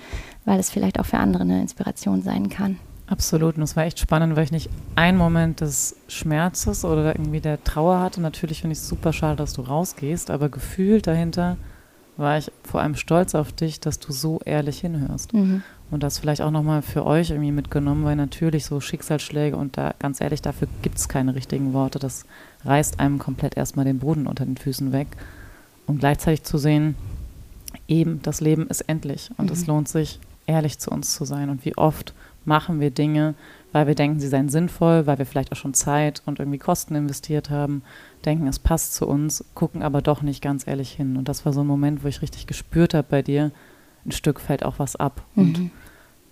weil 0.47 0.61
es 0.61 0.69
vielleicht 0.69 0.97
auch 0.99 1.05
für 1.05 1.17
andere 1.17 1.43
eine 1.43 1.61
Inspiration 1.61 2.21
sein 2.21 2.47
kann. 2.47 2.79
Absolut. 3.05 3.57
Und 3.57 3.63
es 3.63 3.75
war 3.75 3.83
echt 3.83 3.99
spannend, 3.99 4.35
weil 4.35 4.45
ich 4.45 4.51
nicht 4.51 4.69
einen 4.95 5.17
Moment 5.17 5.59
des 5.59 5.97
Schmerzes 6.07 6.85
oder 6.85 7.15
irgendwie 7.15 7.41
der 7.41 7.61
Trauer 7.63 7.99
hatte. 7.99 8.21
Natürlich 8.21 8.61
finde 8.61 8.71
ich 8.71 8.79
es 8.79 8.87
super 8.87 9.11
schade, 9.11 9.35
dass 9.35 9.53
du 9.53 9.61
rausgehst, 9.61 10.31
aber 10.31 10.47
gefühlt 10.47 11.05
dahinter 11.05 11.57
war 12.15 12.37
ich 12.37 12.49
vor 12.63 12.81
allem 12.81 12.95
stolz 12.95 13.35
auf 13.35 13.51
dich, 13.51 13.81
dass 13.81 13.99
du 13.99 14.13
so 14.13 14.39
ehrlich 14.45 14.79
hinhörst. 14.79 15.33
Mhm. 15.33 15.63
Und 15.91 16.03
das 16.03 16.17
vielleicht 16.17 16.41
auch 16.41 16.51
nochmal 16.51 16.81
für 16.81 17.05
euch 17.05 17.29
irgendwie 17.29 17.51
mitgenommen, 17.51 18.05
weil 18.05 18.15
natürlich 18.15 18.65
so 18.65 18.79
Schicksalsschläge 18.79 19.55
und 19.55 19.77
da 19.77 19.93
ganz 19.99 20.21
ehrlich, 20.21 20.41
dafür 20.41 20.69
gibt 20.81 20.97
es 20.97 21.09
keine 21.09 21.35
richtigen 21.35 21.73
Worte. 21.73 21.99
Das 21.99 22.25
reißt 22.63 23.01
einem 23.01 23.19
komplett 23.19 23.57
erstmal 23.57 23.85
den 23.85 23.99
Boden 23.99 24.27
unter 24.27 24.45
den 24.45 24.57
Füßen 24.57 24.93
weg. 24.93 25.07
Und 25.85 25.99
gleichzeitig 25.99 26.43
zu 26.43 26.57
sehen, 26.57 26.95
eben, 27.87 28.21
das 28.21 28.41
Leben 28.41 28.67
ist 28.67 28.81
endlich 28.81 29.29
und 29.37 29.47
mhm. 29.47 29.51
es 29.53 29.67
lohnt 29.67 29.87
sich, 29.87 30.19
ehrlich 30.47 30.79
zu 30.79 30.89
uns 30.89 31.13
zu 31.13 31.25
sein 31.25 31.49
und 31.49 31.63
wie 31.65 31.77
oft 31.77 32.13
machen 32.45 32.79
wir 32.79 32.91
Dinge, 32.91 33.35
weil 33.73 33.87
wir 33.87 33.95
denken, 33.95 34.19
sie 34.19 34.29
seien 34.29 34.49
sinnvoll, 34.49 35.05
weil 35.05 35.17
wir 35.17 35.25
vielleicht 35.25 35.51
auch 35.51 35.57
schon 35.57 35.73
Zeit 35.73 36.23
und 36.25 36.39
irgendwie 36.39 36.57
Kosten 36.57 36.95
investiert 36.95 37.49
haben, 37.49 37.83
denken, 38.25 38.47
es 38.47 38.57
passt 38.57 38.95
zu 38.95 39.05
uns, 39.05 39.43
gucken 39.53 39.83
aber 39.83 40.01
doch 40.01 40.21
nicht 40.21 40.41
ganz 40.41 40.65
ehrlich 40.65 40.91
hin. 40.91 41.17
Und 41.17 41.27
das 41.27 41.45
war 41.45 41.53
so 41.53 41.61
ein 41.61 41.67
Moment, 41.67 42.03
wo 42.03 42.07
ich 42.07 42.21
richtig 42.21 42.47
gespürt 42.47 42.93
habe 42.93 43.07
bei 43.09 43.21
dir, 43.21 43.51
ein 44.05 44.11
Stück 44.11 44.39
fällt 44.39 44.63
auch 44.63 44.79
was 44.79 44.95
ab. 44.95 45.21
Mhm. 45.35 45.43
Und 45.43 45.71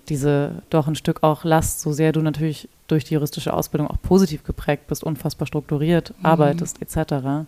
diese 0.07 0.63
doch 0.69 0.88
ein 0.88 0.95
Stück 0.95 1.24
auch 1.24 1.43
Last, 1.43 1.81
so 1.81 1.91
sehr 1.91 2.13
du 2.13 2.22
natürlich 2.22 2.69
durch 2.88 3.03
die 3.03 3.15
juristische 3.15 3.53
Ausbildung 3.53 3.89
auch 3.89 4.01
positiv 4.01 4.43
geprägt 4.43 4.88
bist, 4.88 5.03
unfassbar 5.03 5.48
strukturiert, 5.48 6.13
mhm. 6.19 6.25
arbeitest 6.25 6.81
etc., 6.81 7.48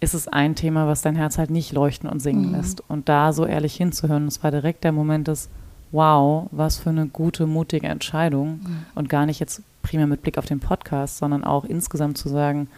ist 0.00 0.14
es 0.14 0.28
ein 0.28 0.54
Thema, 0.54 0.86
was 0.86 1.02
dein 1.02 1.14
Herz 1.14 1.38
halt 1.38 1.50
nicht 1.50 1.72
leuchten 1.72 2.08
und 2.08 2.20
singen 2.20 2.48
mhm. 2.48 2.54
lässt. 2.54 2.82
Und 2.88 3.08
da 3.08 3.32
so 3.32 3.44
ehrlich 3.44 3.74
hinzuhören, 3.76 4.26
es 4.26 4.42
war 4.42 4.50
direkt 4.50 4.82
der 4.84 4.92
Moment 4.92 5.28
des, 5.28 5.50
wow, 5.92 6.48
was 6.50 6.78
für 6.78 6.90
eine 6.90 7.06
gute, 7.06 7.46
mutige 7.46 7.86
Entscheidung. 7.86 8.60
Mhm. 8.62 8.86
Und 8.94 9.08
gar 9.08 9.26
nicht 9.26 9.40
jetzt 9.40 9.62
primär 9.82 10.06
mit 10.06 10.22
Blick 10.22 10.38
auf 10.38 10.46
den 10.46 10.60
Podcast, 10.60 11.18
sondern 11.18 11.44
auch 11.44 11.64
insgesamt 11.64 12.16
zu 12.16 12.28
sagen, 12.28 12.68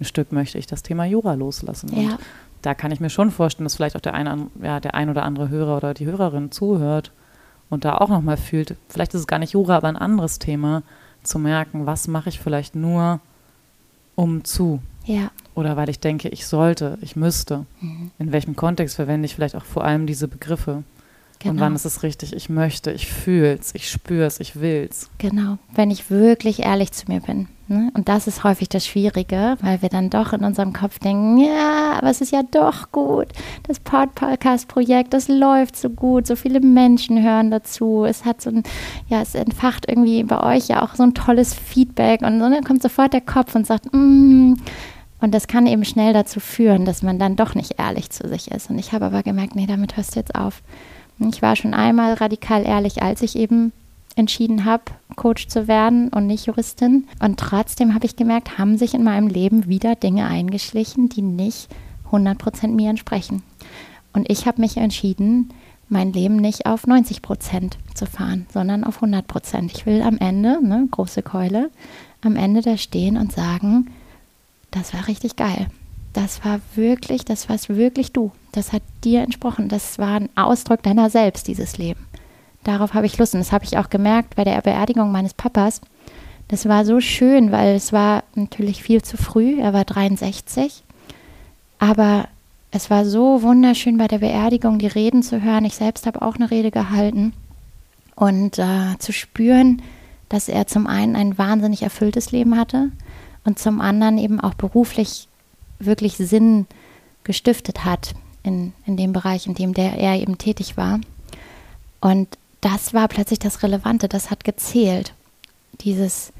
ein 0.00 0.04
Stück 0.04 0.32
möchte 0.32 0.58
ich 0.58 0.66
das 0.66 0.82
Thema 0.82 1.04
Jura 1.04 1.34
loslassen. 1.34 1.94
Ja. 1.94 2.12
Und 2.12 2.18
da 2.62 2.74
kann 2.74 2.90
ich 2.90 3.00
mir 3.00 3.10
schon 3.10 3.30
vorstellen, 3.30 3.66
dass 3.66 3.76
vielleicht 3.76 3.96
auch 3.96 4.00
der, 4.00 4.14
eine, 4.14 4.46
ja, 4.62 4.80
der 4.80 4.94
ein 4.94 5.10
oder 5.10 5.24
andere 5.24 5.50
Hörer 5.50 5.76
oder 5.76 5.94
die 5.94 6.06
Hörerin 6.06 6.50
zuhört 6.50 7.12
und 7.68 7.84
da 7.84 7.98
auch 7.98 8.08
nochmal 8.08 8.36
fühlt, 8.36 8.76
vielleicht 8.88 9.14
ist 9.14 9.20
es 9.20 9.26
gar 9.26 9.38
nicht 9.38 9.52
Jura, 9.52 9.76
aber 9.76 9.88
ein 9.88 9.96
anderes 9.96 10.38
Thema, 10.38 10.82
zu 11.22 11.38
merken, 11.38 11.84
was 11.84 12.08
mache 12.08 12.30
ich 12.30 12.40
vielleicht 12.40 12.74
nur 12.74 13.20
um 14.14 14.44
zu. 14.44 14.80
Ja. 15.04 15.30
Oder 15.54 15.76
weil 15.76 15.88
ich 15.88 16.00
denke, 16.00 16.28
ich 16.28 16.46
sollte, 16.46 16.98
ich 17.00 17.16
müsste. 17.16 17.66
Mhm. 17.80 18.10
In 18.18 18.32
welchem 18.32 18.56
Kontext 18.56 18.96
verwende 18.96 19.26
ich 19.26 19.34
vielleicht 19.34 19.56
auch 19.56 19.64
vor 19.64 19.84
allem 19.84 20.06
diese 20.06 20.28
Begriffe? 20.28 20.84
Genau. 21.40 21.54
Und 21.54 21.60
wann 21.60 21.74
ist 21.74 21.86
es 21.86 22.02
richtig? 22.02 22.34
Ich 22.34 22.50
möchte, 22.50 22.92
ich 22.92 23.10
fühle 23.10 23.58
es, 23.58 23.74
ich 23.74 23.90
spüre 23.90 24.26
es, 24.26 24.40
ich 24.40 24.60
will 24.60 24.86
es. 24.90 25.08
Genau, 25.16 25.56
wenn 25.74 25.90
ich 25.90 26.10
wirklich 26.10 26.60
ehrlich 26.60 26.92
zu 26.92 27.10
mir 27.10 27.20
bin. 27.20 27.48
Ne? 27.66 27.90
Und 27.94 28.10
das 28.10 28.26
ist 28.26 28.44
häufig 28.44 28.68
das 28.68 28.86
Schwierige, 28.86 29.56
weil 29.62 29.80
wir 29.80 29.88
dann 29.88 30.10
doch 30.10 30.34
in 30.34 30.44
unserem 30.44 30.74
Kopf 30.74 30.98
denken, 30.98 31.38
ja, 31.38 31.92
aber 31.96 32.10
es 32.10 32.20
ist 32.20 32.32
ja 32.32 32.42
doch 32.42 32.92
gut. 32.92 33.28
Das 33.62 33.80
Podcast-Projekt, 33.80 35.14
das 35.14 35.28
läuft 35.28 35.76
so 35.76 35.88
gut, 35.88 36.26
so 36.26 36.36
viele 36.36 36.60
Menschen 36.60 37.22
hören 37.22 37.50
dazu. 37.50 38.04
Es 38.04 38.26
hat 38.26 38.42
so 38.42 38.50
ein, 38.50 38.62
ja, 39.08 39.22
es 39.22 39.34
entfacht 39.34 39.88
irgendwie 39.88 40.24
bei 40.24 40.56
euch 40.56 40.68
ja 40.68 40.82
auch 40.82 40.94
so 40.94 41.04
ein 41.04 41.14
tolles 41.14 41.54
Feedback 41.54 42.20
und 42.20 42.38
dann 42.38 42.64
kommt 42.64 42.82
sofort 42.82 43.14
der 43.14 43.22
Kopf 43.22 43.54
und 43.54 43.66
sagt, 43.66 43.94
mm, 43.94 44.54
und 45.20 45.32
das 45.34 45.46
kann 45.46 45.66
eben 45.66 45.84
schnell 45.84 46.12
dazu 46.12 46.40
führen, 46.40 46.84
dass 46.84 47.02
man 47.02 47.18
dann 47.18 47.36
doch 47.36 47.54
nicht 47.54 47.78
ehrlich 47.78 48.10
zu 48.10 48.28
sich 48.28 48.50
ist. 48.50 48.70
Und 48.70 48.78
ich 48.78 48.92
habe 48.92 49.06
aber 49.06 49.22
gemerkt, 49.22 49.54
nee, 49.54 49.66
damit 49.66 49.96
hörst 49.96 50.14
du 50.14 50.20
jetzt 50.20 50.34
auf. 50.34 50.62
Ich 51.18 51.42
war 51.42 51.56
schon 51.56 51.74
einmal 51.74 52.14
radikal 52.14 52.64
ehrlich, 52.64 53.02
als 53.02 53.20
ich 53.20 53.36
eben 53.36 53.72
entschieden 54.16 54.64
habe, 54.64 54.84
Coach 55.16 55.48
zu 55.48 55.68
werden 55.68 56.08
und 56.08 56.26
nicht 56.26 56.46
Juristin. 56.46 57.06
Und 57.20 57.38
trotzdem 57.38 57.94
habe 57.94 58.06
ich 58.06 58.16
gemerkt, 58.16 58.58
haben 58.58 58.78
sich 58.78 58.94
in 58.94 59.04
meinem 59.04 59.28
Leben 59.28 59.68
wieder 59.68 59.94
Dinge 59.94 60.26
eingeschlichen, 60.26 61.08
die 61.08 61.22
nicht 61.22 61.68
100% 62.10 62.68
mir 62.68 62.90
entsprechen. 62.90 63.42
Und 64.12 64.30
ich 64.30 64.46
habe 64.46 64.60
mich 64.60 64.76
entschieden, 64.78 65.50
mein 65.88 66.12
Leben 66.12 66.36
nicht 66.36 66.66
auf 66.66 66.84
90% 66.84 67.72
zu 67.94 68.06
fahren, 68.06 68.46
sondern 68.52 68.84
auf 68.84 69.02
100% 69.02 69.70
Ich 69.74 69.86
will 69.86 70.02
am 70.02 70.18
Ende, 70.18 70.64
ne, 70.64 70.86
große 70.90 71.22
Keule, 71.22 71.70
am 72.22 72.36
Ende 72.36 72.62
da 72.62 72.76
stehen 72.76 73.16
und 73.16 73.32
sagen, 73.32 73.90
das 74.70 74.94
war 74.94 75.08
richtig 75.08 75.36
geil 75.36 75.66
das 76.12 76.44
war 76.44 76.60
wirklich, 76.74 77.24
das 77.24 77.48
warst 77.48 77.68
wirklich 77.68 78.12
du. 78.12 78.32
Das 78.52 78.72
hat 78.72 78.82
dir 79.04 79.22
entsprochen. 79.22 79.68
Das 79.68 79.98
war 79.98 80.16
ein 80.16 80.28
Ausdruck 80.34 80.82
deiner 80.82 81.10
selbst, 81.10 81.46
dieses 81.46 81.78
Leben. 81.78 82.06
Darauf 82.64 82.94
habe 82.94 83.06
ich 83.06 83.16
Lust. 83.18 83.34
Und 83.34 83.40
das 83.40 83.52
habe 83.52 83.64
ich 83.64 83.78
auch 83.78 83.90
gemerkt 83.90 84.34
bei 84.34 84.44
der 84.44 84.60
Beerdigung 84.60 85.12
meines 85.12 85.34
Papas. 85.34 85.80
Das 86.48 86.68
war 86.68 86.84
so 86.84 87.00
schön, 87.00 87.52
weil 87.52 87.76
es 87.76 87.92
war 87.92 88.24
natürlich 88.34 88.82
viel 88.82 89.02
zu 89.02 89.16
früh. 89.16 89.60
Er 89.60 89.72
war 89.72 89.84
63. 89.84 90.82
Aber 91.78 92.26
es 92.72 92.90
war 92.90 93.04
so 93.04 93.42
wunderschön 93.42 93.96
bei 93.96 94.08
der 94.08 94.18
Beerdigung, 94.18 94.78
die 94.78 94.88
Reden 94.88 95.22
zu 95.22 95.42
hören. 95.42 95.64
Ich 95.64 95.76
selbst 95.76 96.06
habe 96.06 96.22
auch 96.22 96.36
eine 96.36 96.50
Rede 96.50 96.70
gehalten. 96.70 97.32
Und 98.16 98.58
äh, 98.58 98.98
zu 98.98 99.12
spüren, 99.12 99.80
dass 100.28 100.48
er 100.48 100.66
zum 100.66 100.86
einen 100.86 101.16
ein 101.16 101.38
wahnsinnig 101.38 101.82
erfülltes 101.82 102.32
Leben 102.32 102.58
hatte 102.58 102.90
und 103.44 103.58
zum 103.58 103.80
anderen 103.80 104.18
eben 104.18 104.40
auch 104.40 104.54
beruflich 104.54 105.28
wirklich 105.78 106.16
Sinn 106.16 106.66
gestiftet 107.24 107.84
hat 107.84 108.14
in, 108.42 108.72
in 108.86 108.96
dem 108.96 109.12
Bereich, 109.12 109.46
in 109.46 109.54
dem 109.54 109.74
der 109.74 109.98
er 109.98 110.20
eben 110.20 110.38
tätig 110.38 110.76
war. 110.76 111.00
Und 112.00 112.38
das 112.60 112.92
war 112.94 113.08
plötzlich 113.08 113.38
das 113.38 113.62
Relevante, 113.62 114.08
das 114.08 114.30
hat 114.30 114.44
gezählt. 114.44 115.14
Dieses, 115.80 116.32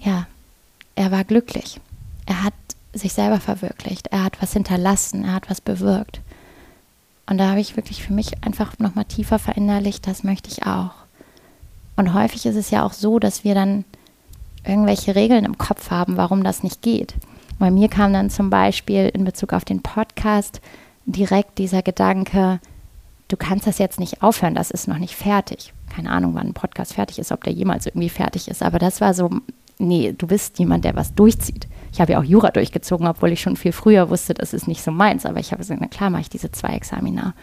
ja, 0.00 0.26
er 0.94 1.10
war 1.10 1.24
glücklich. 1.24 1.80
Er 2.26 2.44
hat 2.44 2.54
sich 2.92 3.12
selber 3.12 3.40
verwirklicht. 3.40 4.08
Er 4.08 4.24
hat 4.24 4.40
was 4.42 4.52
hinterlassen, 4.52 5.24
er 5.24 5.34
hat 5.34 5.50
was 5.50 5.60
bewirkt. 5.60 6.20
Und 7.26 7.38
da 7.38 7.50
habe 7.50 7.60
ich 7.60 7.76
wirklich 7.76 8.02
für 8.02 8.12
mich 8.12 8.44
einfach 8.44 8.78
nochmal 8.78 9.04
tiefer 9.04 9.38
verinnerlicht, 9.38 10.06
das 10.06 10.24
möchte 10.24 10.50
ich 10.50 10.66
auch. 10.66 10.90
Und 11.96 12.12
häufig 12.12 12.46
ist 12.46 12.56
es 12.56 12.70
ja 12.70 12.84
auch 12.84 12.92
so, 12.92 13.18
dass 13.18 13.44
wir 13.44 13.54
dann 13.54 13.84
irgendwelche 14.64 15.14
Regeln 15.14 15.44
im 15.44 15.58
Kopf 15.58 15.90
haben, 15.90 16.16
warum 16.16 16.44
das 16.44 16.62
nicht 16.62 16.82
geht. 16.82 17.14
Bei 17.58 17.70
mir 17.70 17.88
kam 17.88 18.12
dann 18.12 18.30
zum 18.30 18.50
Beispiel 18.50 19.10
in 19.12 19.24
Bezug 19.24 19.52
auf 19.52 19.64
den 19.64 19.82
Podcast 19.82 20.60
direkt 21.06 21.58
dieser 21.58 21.82
Gedanke, 21.82 22.60
du 23.28 23.36
kannst 23.36 23.66
das 23.66 23.78
jetzt 23.78 24.00
nicht 24.00 24.22
aufhören, 24.22 24.54
das 24.54 24.70
ist 24.70 24.88
noch 24.88 24.98
nicht 24.98 25.14
fertig. 25.14 25.72
Keine 25.94 26.10
Ahnung, 26.10 26.34
wann 26.34 26.48
ein 26.48 26.54
Podcast 26.54 26.94
fertig 26.94 27.18
ist, 27.18 27.32
ob 27.32 27.44
der 27.44 27.52
jemals 27.52 27.86
irgendwie 27.86 28.08
fertig 28.08 28.48
ist. 28.48 28.62
Aber 28.62 28.78
das 28.78 29.00
war 29.00 29.14
so, 29.14 29.30
nee, 29.78 30.14
du 30.16 30.26
bist 30.26 30.58
jemand, 30.58 30.84
der 30.84 30.96
was 30.96 31.14
durchzieht. 31.14 31.66
Ich 31.92 32.00
habe 32.00 32.12
ja 32.12 32.20
auch 32.20 32.24
Jura 32.24 32.50
durchgezogen, 32.50 33.06
obwohl 33.06 33.32
ich 33.32 33.40
schon 33.40 33.56
viel 33.56 33.72
früher 33.72 34.10
wusste, 34.10 34.34
das 34.34 34.52
ist 34.52 34.68
nicht 34.68 34.82
so 34.82 34.90
meins. 34.90 35.26
Aber 35.26 35.40
ich 35.40 35.52
habe 35.52 35.60
gesagt, 35.60 35.80
na 35.80 35.88
klar 35.88 36.10
mache 36.10 36.22
ich 36.22 36.30
diese 36.30 36.52
zwei 36.52 36.74
Examina. 36.74 37.34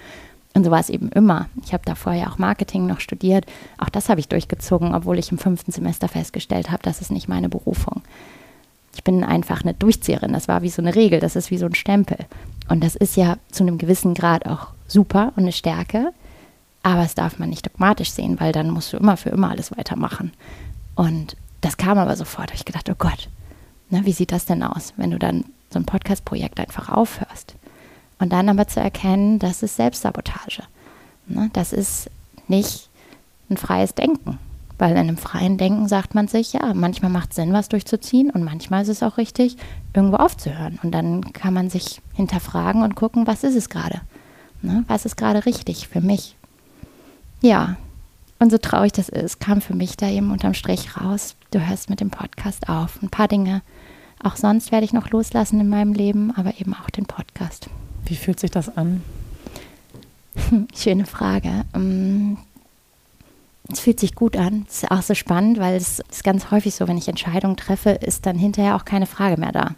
Und 0.58 0.64
so 0.64 0.72
war 0.72 0.80
es 0.80 0.90
eben 0.90 1.10
immer. 1.10 1.50
Ich 1.64 1.72
habe 1.72 1.84
da 1.86 1.94
vorher 1.94 2.32
auch 2.32 2.40
Marketing 2.40 2.88
noch 2.88 3.00
studiert. 3.00 3.46
Auch 3.78 3.90
das 3.90 4.10
habe 4.10 4.20
ich 4.20 4.28
durchgezogen, 4.28 4.96
obwohl 4.96 5.20
ich 5.20 5.32
im 5.32 5.38
fünften 5.38 5.72
Semester 5.72 6.08
festgestellt 6.08 6.72
habe, 6.72 6.82
das 6.82 7.00
ist 7.00 7.12
nicht 7.12 7.28
meine 7.28 7.48
Berufung. 7.48 8.02
Ich 8.96 9.04
bin 9.04 9.24
einfach 9.24 9.62
eine 9.62 9.76
Durchzieherin. 9.76 10.34
Das 10.34 10.48
war 10.48 10.64
wie 10.64 10.70
so 10.70 10.82
eine 10.82 10.96
Regel, 10.96 11.20
das 11.20 11.36
ist 11.36 11.52
wie 11.52 11.60
so 11.60 11.68
ein 11.68 11.76
Stempel. 11.76 12.18
Und 12.70 12.84
das 12.84 12.96
ist 12.96 13.16
ja 13.16 13.38
zu 13.52 13.62
einem 13.62 13.78
gewissen 13.78 14.16
Grad 14.16 14.48
auch 14.48 14.70
super 14.88 15.32
und 15.36 15.44
eine 15.44 15.52
Stärke. 15.52 16.12
Aber 16.82 17.04
es 17.04 17.14
darf 17.14 17.38
man 17.38 17.52
nicht 17.52 17.68
dogmatisch 17.68 18.10
sehen, 18.10 18.40
weil 18.40 18.52
dann 18.52 18.72
musst 18.72 18.94
du 18.94 18.98
immer 18.98 19.16
für 19.16 19.30
immer 19.30 19.52
alles 19.52 19.78
weitermachen. 19.78 20.32
Und 20.96 21.38
das 21.62 21.78
kam 21.78 22.00
aber 22.00 22.16
sofort. 22.16 22.52
Ich 22.56 22.66
gedacht, 22.66 22.90
oh 22.90 22.96
Gott, 22.98 23.30
ne, 23.92 24.02
wie 24.06 24.12
sieht 24.12 24.32
das 24.32 24.46
denn 24.46 24.64
aus, 24.64 24.96
wenn 24.98 25.12
du 25.12 25.20
dann 25.20 25.46
so 25.70 25.78
ein 25.78 25.86
Podcast-Projekt 25.86 26.60
einfach 26.60 26.90
aufhörst? 26.90 27.54
Und 28.19 28.33
dann 28.33 28.50
aber 28.50 28.67
zu 28.67 28.79
erkennen, 28.79 29.39
das 29.39 29.63
ist 29.63 29.75
Selbstsabotage. 29.75 30.63
Ne, 31.27 31.50
das 31.53 31.74
ist 31.74 32.09
nicht 32.47 32.89
ein 33.50 33.57
freies 33.57 33.93
Denken. 33.93 34.39
Weil 34.79 34.91
in 34.91 34.97
einem 34.97 35.17
freien 35.17 35.57
Denken 35.57 35.88
sagt 35.88 36.13
man 36.13 36.27
sich, 36.27 36.53
ja, 36.53 36.74
manchmal 36.74 37.09
macht 37.09 37.31
es 37.31 37.38
Sinn, 37.38 37.51
was 37.51 37.67
durchzuziehen 37.67 38.29
und 38.29 38.43
manchmal 38.43 38.83
ist 38.83 38.89
es 38.89 39.01
auch 39.01 39.17
richtig, 39.17 39.57
irgendwo 39.93 40.17
aufzuhören. 40.17 40.77
Und 40.83 40.91
dann 40.91 41.33
kann 41.33 41.53
man 41.53 41.69
sich 41.71 42.01
hinterfragen 42.13 42.83
und 42.83 42.95
gucken, 42.95 43.25
was 43.25 43.43
ist 43.43 43.55
es 43.55 43.69
gerade? 43.69 44.01
Ne? 44.62 44.83
Was 44.88 45.05
ist 45.05 45.17
gerade 45.17 45.45
richtig 45.45 45.88
für 45.88 46.01
mich? 46.01 46.36
Ja, 47.41 47.77
und 48.39 48.51
so 48.51 48.59
traurig 48.59 48.91
das 48.91 49.09
ist, 49.09 49.39
kam 49.39 49.62
für 49.62 49.75
mich 49.75 49.97
da 49.97 50.09
eben 50.09 50.31
unterm 50.31 50.53
Strich 50.53 50.95
raus, 50.97 51.36
du 51.50 51.65
hörst 51.65 51.89
mit 51.89 52.00
dem 52.00 52.12
Podcast 52.12 52.69
auf. 52.69 53.01
Ein 53.01 53.09
paar 53.09 53.27
Dinge, 53.27 53.63
auch 54.24 54.36
sonst 54.36 54.71
werde 54.71 54.86
ich 54.86 54.93
noch 54.93 55.09
loslassen 55.09 55.59
in 55.59 55.69
meinem 55.69 55.93
Leben, 55.93 56.31
aber 56.36 56.59
eben 56.59 56.75
auch 56.75 56.89
den 56.91 57.05
Podcast. 57.05 57.67
Wie 58.08 58.16
fühlt 58.16 58.40
sich 58.40 58.52
das 58.52 58.76
an? 58.76 59.04
Schöne 60.76 61.06
Frage. 61.06 61.66
Ähm, 61.74 62.38
es 63.70 63.82
fühlt 63.82 64.00
sich 64.00 64.16
gut 64.16 64.38
an. 64.38 64.66
Es 64.70 64.84
ist 64.84 64.92
auch 64.92 65.02
so 65.02 65.14
spannend, 65.14 65.60
weil 65.60 65.76
es 65.76 66.00
ist 66.00 66.24
ganz 66.24 66.52
häufig 66.52 66.74
so, 66.74 66.88
wenn 66.88 66.98
ich 66.98 67.10
Entscheidungen 67.10 67.58
treffe, 67.58 67.90
ist 67.90 68.26
dann 68.26 68.38
hinterher 68.38 68.78
auch 68.78 68.86
keine 68.86 69.08
Frage 69.08 69.38
mehr 69.38 69.52
da. 69.52 69.76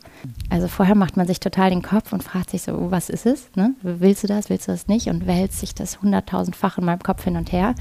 Also 0.50 0.68
vorher 0.68 0.94
macht 0.94 1.18
man 1.18 1.26
sich 1.26 1.40
total 1.40 1.72
den 1.72 1.82
Kopf 1.82 2.14
und 2.14 2.24
fragt 2.24 2.52
sich 2.52 2.62
so, 2.62 2.74
oh, 2.74 2.92
was 2.92 3.10
ist 3.10 3.26
es? 3.26 3.50
Ne? 3.56 3.74
Willst 3.82 4.24
du 4.24 4.28
das, 4.28 4.50
willst 4.50 4.68
du 4.68 4.74
das 4.74 4.88
nicht? 4.88 5.08
Und 5.08 5.26
wälzt 5.26 5.60
sich 5.60 5.74
das 5.74 6.02
hunderttausendfach 6.02 6.78
in 6.78 6.86
meinem 6.86 7.02
Kopf 7.02 7.24
hin 7.24 7.36
und 7.36 7.52
her. 7.52 7.74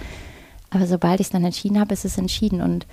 Aber 0.70 0.86
sobald 0.86 1.20
ich 1.20 1.26
es 1.26 1.32
dann 1.32 1.44
entschieden 1.44 1.78
habe, 1.78 1.92
ist 1.92 2.06
es 2.06 2.16
entschieden. 2.16 2.62
Und 2.62 2.86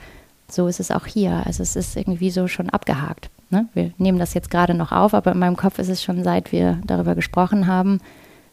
so 0.50 0.68
ist 0.68 0.80
es 0.80 0.92
auch 0.92 1.06
hier. 1.06 1.44
Also 1.46 1.64
es 1.64 1.76
ist 1.76 1.96
irgendwie 1.96 2.30
so 2.30 2.48
schon 2.48 2.70
abgehakt. 2.70 3.30
Ne? 3.50 3.68
Wir 3.74 3.92
nehmen 3.98 4.20
das 4.20 4.34
jetzt 4.34 4.50
gerade 4.50 4.74
noch 4.74 4.92
auf, 4.92 5.14
aber 5.14 5.32
in 5.32 5.40
meinem 5.40 5.56
Kopf 5.56 5.80
ist 5.80 5.90
es 5.90 6.04
schon, 6.04 6.24
seit 6.24 6.52
wir 6.52 6.80
darüber 6.86 7.16
gesprochen 7.16 7.68
haben, 7.68 8.00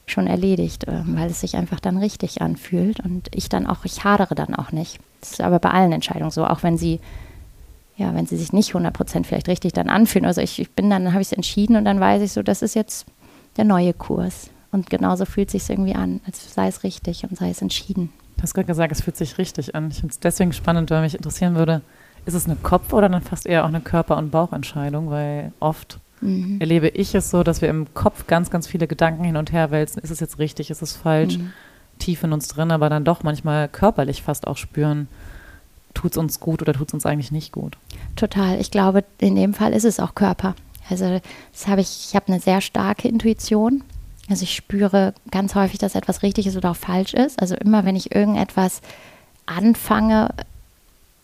schon 0.06 0.26
erledigt, 0.26 0.84
ähm, 0.88 1.16
weil 1.16 1.30
es 1.30 1.40
sich 1.40 1.56
einfach 1.56 1.80
dann 1.80 1.96
richtig 1.96 2.42
anfühlt 2.42 3.00
und 3.00 3.28
ich 3.34 3.48
dann 3.48 3.66
auch, 3.66 3.84
ich 3.84 4.04
hadere 4.04 4.34
dann 4.34 4.54
auch 4.54 4.72
nicht. 4.72 4.98
Das 5.20 5.32
ist 5.32 5.40
aber 5.40 5.58
bei 5.58 5.70
allen 5.70 5.92
Entscheidungen 5.92 6.30
so, 6.30 6.44
auch 6.44 6.62
wenn 6.62 6.76
sie, 6.76 7.00
ja, 7.96 8.14
wenn 8.14 8.26
sie 8.26 8.36
sich 8.36 8.52
nicht 8.52 8.74
100% 8.74 9.24
vielleicht 9.24 9.48
richtig 9.48 9.72
dann 9.72 9.88
anfühlen. 9.88 10.26
Also 10.26 10.40
ich, 10.40 10.58
ich 10.58 10.70
bin 10.70 10.90
dann, 10.90 11.04
dann 11.04 11.12
habe 11.12 11.22
ich 11.22 11.28
es 11.28 11.32
entschieden 11.32 11.76
und 11.76 11.84
dann 11.84 12.00
weiß 12.00 12.22
ich 12.22 12.32
so, 12.32 12.42
das 12.42 12.62
ist 12.62 12.74
jetzt 12.74 13.06
der 13.56 13.64
neue 13.64 13.92
Kurs. 13.92 14.50
Und 14.72 14.88
genauso 14.90 15.24
fühlt 15.26 15.48
es 15.48 15.66
sich 15.66 15.70
irgendwie 15.70 15.94
an, 15.94 16.20
als 16.26 16.52
sei 16.54 16.66
es 16.66 16.82
richtig 16.82 17.24
und 17.24 17.36
sei 17.36 17.50
es 17.50 17.62
entschieden. 17.62 18.10
Du 18.36 18.42
hast 18.42 18.54
gerade 18.54 18.66
gesagt, 18.66 18.92
es 18.92 19.02
fühlt 19.02 19.16
sich 19.16 19.38
richtig 19.38 19.74
an. 19.74 19.90
Ich 19.90 20.00
finde 20.00 20.12
es 20.12 20.20
deswegen 20.20 20.52
spannend, 20.52 20.90
weil 20.90 21.02
mich 21.02 21.14
interessieren 21.14 21.54
würde, 21.54 21.82
ist 22.24 22.34
es 22.34 22.46
eine 22.46 22.56
Kopf- 22.56 22.92
oder 22.92 23.08
dann 23.08 23.22
fast 23.22 23.46
eher 23.46 23.64
auch 23.64 23.68
eine 23.68 23.80
Körper- 23.80 24.16
und 24.16 24.30
Bauchentscheidung? 24.30 25.10
Weil 25.10 25.52
oft 25.60 25.98
mhm. 26.20 26.60
erlebe 26.60 26.88
ich 26.88 27.14
es 27.14 27.30
so, 27.30 27.42
dass 27.42 27.62
wir 27.62 27.68
im 27.68 27.92
Kopf 27.94 28.26
ganz, 28.26 28.50
ganz 28.50 28.66
viele 28.66 28.86
Gedanken 28.86 29.24
hin 29.24 29.36
und 29.36 29.52
her 29.52 29.70
wälzen. 29.70 30.02
Ist 30.02 30.10
es 30.10 30.20
jetzt 30.20 30.38
richtig, 30.38 30.70
ist 30.70 30.82
es 30.82 30.96
falsch? 30.96 31.38
Mhm. 31.38 31.52
Tief 31.98 32.22
in 32.24 32.32
uns 32.32 32.48
drin, 32.48 32.70
aber 32.70 32.88
dann 32.88 33.04
doch 33.04 33.22
manchmal 33.22 33.68
körperlich 33.68 34.22
fast 34.22 34.46
auch 34.46 34.56
spüren, 34.56 35.08
tut 35.94 36.12
es 36.12 36.16
uns 36.16 36.40
gut 36.40 36.62
oder 36.62 36.72
tut 36.72 36.88
es 36.88 36.94
uns 36.94 37.06
eigentlich 37.06 37.32
nicht 37.32 37.52
gut. 37.52 37.76
Total. 38.16 38.60
Ich 38.60 38.70
glaube, 38.70 39.04
in 39.18 39.36
dem 39.36 39.54
Fall 39.54 39.72
ist 39.72 39.84
es 39.84 40.00
auch 40.00 40.14
Körper. 40.14 40.54
Also 40.88 41.20
das 41.52 41.68
habe 41.68 41.80
ich, 41.80 42.08
ich 42.08 42.16
habe 42.16 42.28
eine 42.28 42.40
sehr 42.40 42.60
starke 42.60 43.08
Intuition. 43.08 43.84
Also 44.32 44.44
ich 44.44 44.54
spüre 44.54 45.12
ganz 45.30 45.54
häufig, 45.54 45.78
dass 45.78 45.94
etwas 45.94 46.22
richtig 46.22 46.46
ist 46.46 46.56
oder 46.56 46.70
auch 46.70 46.76
falsch 46.76 47.12
ist. 47.12 47.38
Also 47.38 47.54
immer, 47.54 47.84
wenn 47.84 47.96
ich 47.96 48.14
irgendetwas 48.14 48.80
anfange, 49.44 50.30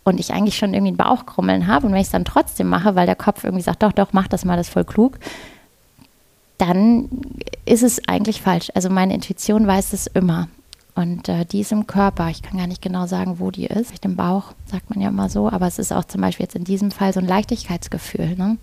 und 0.05 0.19
ich 0.19 0.33
eigentlich 0.33 0.57
schon 0.57 0.75
irgendwie 0.75 0.93
ein 0.93 0.97
Bauchkrummeln 0.97 1.67
habe 1.67 1.87
und 1.87 1.93
wenn 1.93 2.01
ich 2.01 2.07
es 2.07 2.13
dann 2.13 2.25
trotzdem 2.25 2.69
mache, 2.69 2.95
weil 2.95 3.07
der 3.07 3.15
Kopf 3.15 3.45
irgendwie 3.45 3.63
sagt, 3.63 3.83
doch, 3.83 3.93
doch, 3.93 4.13
mach 4.13 4.27
das 4.27 4.45
mal, 4.45 4.57
das 4.57 4.69
ist 4.69 4.73
voll 4.73 4.85
klug, 4.85 5.19
dann 6.57 7.09
ist 7.67 7.83
es 7.83 8.09
eigentlich 8.09 8.43
falsch. 8.43 8.71
Also 8.75 8.91
meine 8.91 9.15
Intuition 9.15 9.67
weiß 9.67 9.93
es 9.93 10.07
immer. 10.07 10.49
Und 10.95 11.29
äh, 11.29 11.45
die 11.45 11.61
ist 11.61 11.73
im 11.73 11.87
Körper. 11.87 12.29
Ich 12.31 12.43
kann 12.43 12.59
gar 12.59 12.67
nicht 12.67 12.83
genau 12.83 13.07
sagen, 13.07 13.39
wo 13.39 13.51
die 13.51 13.67
ist. 13.67 13.89
Vielleicht 13.89 14.05
im 14.07 14.17
Bauch, 14.17 14.55
sagt 14.67 14.91
man 14.91 15.01
ja 15.01 15.11
immer 15.11 15.29
so. 15.29 15.49
Aber 15.49 15.67
es 15.67 15.79
ist 15.79 15.93
auch 15.93 16.05
zum 16.05 16.23
Beispiel 16.23 16.45
jetzt 16.45 16.57
in 16.57 16.65
diesem 16.65 16.91
Fall 16.91 17.13
so 17.13 17.21
ein 17.21 17.27
Leichtigkeitsgefühl. 17.27 18.35
Ne? 18.35 18.57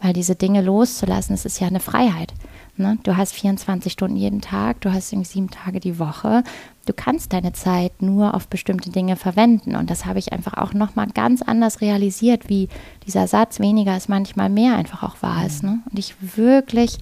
Weil 0.00 0.14
diese 0.14 0.34
Dinge 0.34 0.62
loszulassen, 0.62 1.34
es 1.34 1.44
ist 1.44 1.60
ja 1.60 1.66
eine 1.66 1.80
Freiheit. 1.80 2.32
Ne? 2.78 2.98
Du 3.02 3.16
hast 3.16 3.32
24 3.34 3.92
Stunden 3.92 4.16
jeden 4.16 4.40
Tag, 4.40 4.80
du 4.80 4.92
hast 4.92 5.12
irgendwie 5.12 5.28
sieben 5.28 5.50
Tage 5.50 5.80
die 5.80 5.98
Woche. 5.98 6.42
Du 6.86 6.92
kannst 6.92 7.32
deine 7.32 7.52
Zeit 7.52 8.00
nur 8.00 8.34
auf 8.34 8.48
bestimmte 8.48 8.90
Dinge 8.90 9.16
verwenden. 9.16 9.76
Und 9.76 9.90
das 9.90 10.06
habe 10.06 10.18
ich 10.18 10.32
einfach 10.32 10.54
auch 10.54 10.72
nochmal 10.72 11.08
ganz 11.08 11.42
anders 11.42 11.80
realisiert, 11.80 12.48
wie 12.48 12.68
dieser 13.06 13.26
Satz, 13.26 13.60
weniger 13.60 13.96
ist 13.96 14.08
manchmal 14.08 14.48
mehr, 14.48 14.76
einfach 14.76 15.02
auch 15.02 15.22
wahr 15.22 15.44
ist. 15.46 15.62
Ne? 15.62 15.80
Und 15.90 15.98
ich 15.98 16.14
wirklich 16.36 16.98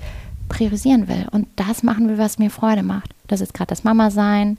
priorisieren 0.48 1.08
will 1.08 1.26
und 1.32 1.48
das 1.56 1.82
machen 1.82 2.08
will, 2.08 2.18
was 2.18 2.38
mir 2.38 2.50
Freude 2.50 2.82
macht. 2.82 3.14
Das 3.26 3.40
ist 3.40 3.52
gerade 3.52 3.68
das 3.68 3.82
Mama-Sein, 3.82 4.58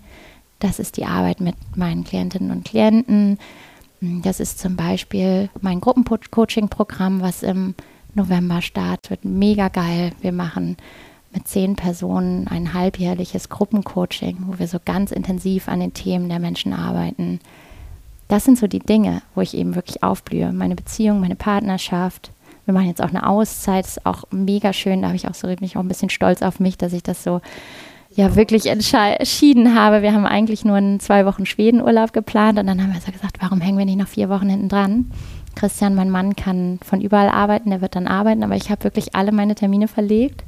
das 0.60 0.80
ist 0.80 0.98
die 0.98 1.06
Arbeit 1.06 1.40
mit 1.40 1.56
meinen 1.78 2.04
Klientinnen 2.04 2.52
und 2.52 2.66
Klienten, 2.66 3.38
das 4.00 4.40
ist 4.40 4.60
zum 4.60 4.76
Beispiel 4.76 5.50
mein 5.62 5.82
Gruppencoaching-Programm, 5.82 7.22
was 7.22 7.42
im 7.42 7.74
November 8.14 8.62
startet. 8.62 9.26
Mega 9.26 9.70
geil. 9.70 10.12
Wir 10.22 10.32
machen 10.32 10.78
mit 11.38 11.48
zehn 11.48 11.76
Personen 11.76 12.48
ein 12.48 12.74
halbjährliches 12.74 13.50
Gruppencoaching, 13.50 14.38
wo 14.48 14.58
wir 14.58 14.68
so 14.68 14.80
ganz 14.84 15.12
intensiv 15.12 15.68
an 15.70 15.80
den 15.80 15.94
Themen 15.94 16.30
der 16.30 16.40
Menschen 16.40 16.74
arbeiten. 16.74 17.40
Das 18.28 18.44
sind 18.44 18.58
so 18.58 18.66
die 18.66 18.80
Dinge, 18.80 19.22
wo 19.36 19.42
ich 19.42 19.56
eben 19.56 19.76
wirklich 19.76 20.02
aufblühe. 20.02 20.52
Meine 20.52 20.74
Beziehung, 20.74 21.20
meine 21.20 21.36
Partnerschaft. 21.36 22.32
Wir 22.66 22.74
machen 22.74 22.88
jetzt 22.88 23.04
auch 23.04 23.10
eine 23.10 23.30
Auszeit, 23.30 23.86
ist 23.86 24.04
auch 24.04 24.24
mega 24.32 24.74
schön. 24.74 25.04
Da 25.04 25.10
habe 25.10 25.16
ich 25.16 25.28
auch 25.28 25.36
so 25.36 25.46
bin 25.46 25.58
ich 25.62 25.78
auch 25.78 25.82
ein 25.82 25.88
bisschen 25.88 26.10
stolz 26.10 26.42
auf 26.42 26.60
mich, 26.60 26.76
dass 26.76 26.92
ich 26.92 27.04
das 27.04 27.24
so 27.24 27.40
ja 28.16 28.36
wirklich 28.36 28.66
entschieden 28.66 29.76
habe. 29.76 30.02
Wir 30.02 30.14
haben 30.14 30.26
eigentlich 30.26 30.66
nur 30.66 30.78
einen 30.78 31.00
zwei 31.00 31.24
Wochen 31.28 31.46
Schwedenurlaub 31.46 32.14
geplant 32.14 32.58
und 32.58 32.66
dann 32.66 32.82
haben 32.82 32.94
wir 32.94 33.00
so 33.00 33.12
gesagt, 33.12 33.38
warum 33.42 33.62
hängen 33.62 33.78
wir 33.78 33.86
nicht 33.86 34.00
noch 34.00 34.08
vier 34.08 34.30
Wochen 34.30 34.50
hinten 34.50 34.70
dran? 34.70 35.12
Christian, 35.54 35.94
mein 35.94 36.10
Mann, 36.10 36.36
kann 36.36 36.80
von 36.84 37.00
überall 37.00 37.30
arbeiten, 37.30 37.70
der 37.70 37.82
wird 37.82 37.96
dann 37.96 38.08
arbeiten, 38.08 38.44
aber 38.44 38.56
ich 38.56 38.72
habe 38.72 38.84
wirklich 38.84 39.14
alle 39.14 39.32
meine 39.32 39.54
Termine 39.54 39.88
verlegt 39.88 40.44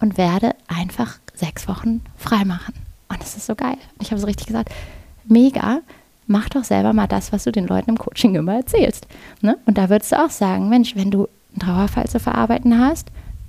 und 0.00 0.18
werde 0.18 0.54
einfach 0.68 1.18
sechs 1.34 1.68
Wochen 1.68 2.02
frei 2.16 2.44
machen. 2.44 2.74
Und 3.08 3.20
das 3.20 3.36
ist 3.36 3.46
so 3.46 3.54
geil. 3.54 3.76
Ich 4.00 4.10
habe 4.10 4.20
so 4.20 4.26
richtig 4.26 4.46
gesagt, 4.46 4.70
mega, 5.24 5.80
mach 6.26 6.48
doch 6.48 6.64
selber 6.64 6.92
mal 6.92 7.06
das, 7.06 7.32
was 7.32 7.44
du 7.44 7.52
den 7.52 7.66
Leuten 7.66 7.90
im 7.90 7.98
Coaching 7.98 8.34
immer 8.34 8.56
erzählst. 8.56 9.06
Ne? 9.40 9.58
Und 9.66 9.78
da 9.78 9.88
würdest 9.88 10.12
du 10.12 10.24
auch 10.24 10.30
sagen, 10.30 10.68
Mensch, 10.68 10.94
wenn 10.94 11.10
du 11.10 11.28
einen 11.52 11.60
Trauerfall 11.60 12.08
zu 12.08 12.20
verarbeiten 12.20 12.78
hast, 12.78 13.08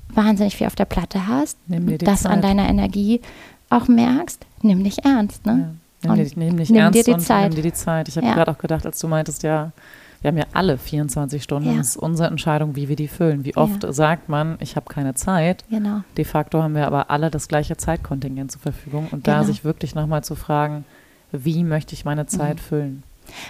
wahnsinnig 0.10 0.56
viel 0.56 0.68
auf 0.68 0.76
der 0.76 0.86
Platte 0.86 1.28
hast, 1.28 1.58
das 1.68 2.24
Zeit. 2.24 2.32
an 2.32 2.42
deiner 2.42 2.68
Energie 2.68 3.22
auch 3.70 3.88
merkst, 3.88 4.46
nimm 4.62 4.84
dich 4.84 5.06
ernst. 5.06 5.46
Ne? 5.46 5.76
Ja. 6.04 6.16
Nimm, 6.16 6.26
dir, 6.26 6.32
nimm 6.36 6.58
dich 6.58 6.70
nimm 6.70 6.80
ernst 6.80 6.98
dir 6.98 7.04
die 7.04 7.12
und 7.12 7.20
Zeit. 7.20 7.50
nimm 7.50 7.56
dir 7.56 7.70
die 7.70 7.74
Zeit. 7.74 8.08
Ich 8.08 8.18
habe 8.18 8.26
ja. 8.26 8.34
gerade 8.34 8.52
auch 8.52 8.58
gedacht, 8.58 8.86
als 8.86 9.00
du 9.00 9.08
meintest, 9.08 9.44
ja, 9.44 9.72
wir 10.22 10.30
haben 10.30 10.38
ja 10.38 10.46
alle 10.54 10.78
24 10.78 11.42
Stunden. 11.42 11.72
Ja. 11.72 11.78
Das 11.78 11.90
ist 11.90 11.98
unsere 11.98 12.30
Entscheidung, 12.30 12.76
wie 12.76 12.90
wir 12.90 12.96
die 12.96 13.08
füllen. 13.08 13.46
Wie 13.46 13.56
oft 13.56 13.84
ja. 13.84 13.94
sagt 13.94 14.28
man, 14.30 14.58
ich 14.60 14.76
habe 14.76 14.92
keine 14.92 15.14
Zeit. 15.14 15.64
Genau. 15.70 16.02
De 16.18 16.26
facto 16.26 16.62
haben 16.62 16.76
wir 16.76 16.88
aber 16.88 17.10
alle 17.10 17.30
das 17.30 17.48
gleiche 17.48 17.78
Zeitkontingent 17.78 18.52
zur 18.52 18.62
Verfügung. 18.62 19.08
Und 19.12 19.24
genau. 19.24 19.38
da 19.38 19.44
sich 19.44 19.64
wirklich 19.64 19.96
nochmal 19.96 20.24
zu 20.24 20.36
fragen, 20.36 20.84
wie 21.32 21.64
möchte 21.64 21.94
ich 21.94 22.06
meine 22.06 22.26
Zeit 22.26 22.58
mhm. 22.58 22.62
füllen? 22.62 23.04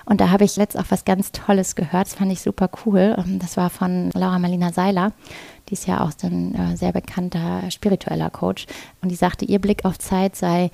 Und 0.05 0.21
da 0.21 0.29
habe 0.29 0.43
ich 0.43 0.57
letzt 0.57 0.77
auch 0.77 0.85
was 0.89 1.05
ganz 1.05 1.31
Tolles 1.31 1.75
gehört. 1.75 2.07
Das 2.07 2.15
fand 2.15 2.31
ich 2.31 2.41
super 2.41 2.69
cool. 2.85 3.15
Ähm, 3.17 3.39
das 3.39 3.57
war 3.57 3.69
von 3.69 4.11
Laura 4.13 4.37
Marlina 4.39 4.71
Seiler. 4.71 5.13
Die 5.69 5.73
ist 5.73 5.87
ja 5.87 6.01
auch 6.01 6.11
ein 6.23 6.55
äh, 6.55 6.77
sehr 6.77 6.91
bekannter 6.91 7.69
spiritueller 7.69 8.29
Coach. 8.29 8.65
Und 9.01 9.09
die 9.09 9.15
sagte, 9.15 9.45
ihr 9.45 9.59
Blick 9.59 9.85
auf 9.85 9.97
Zeit 9.99 10.35
sei, 10.35 10.71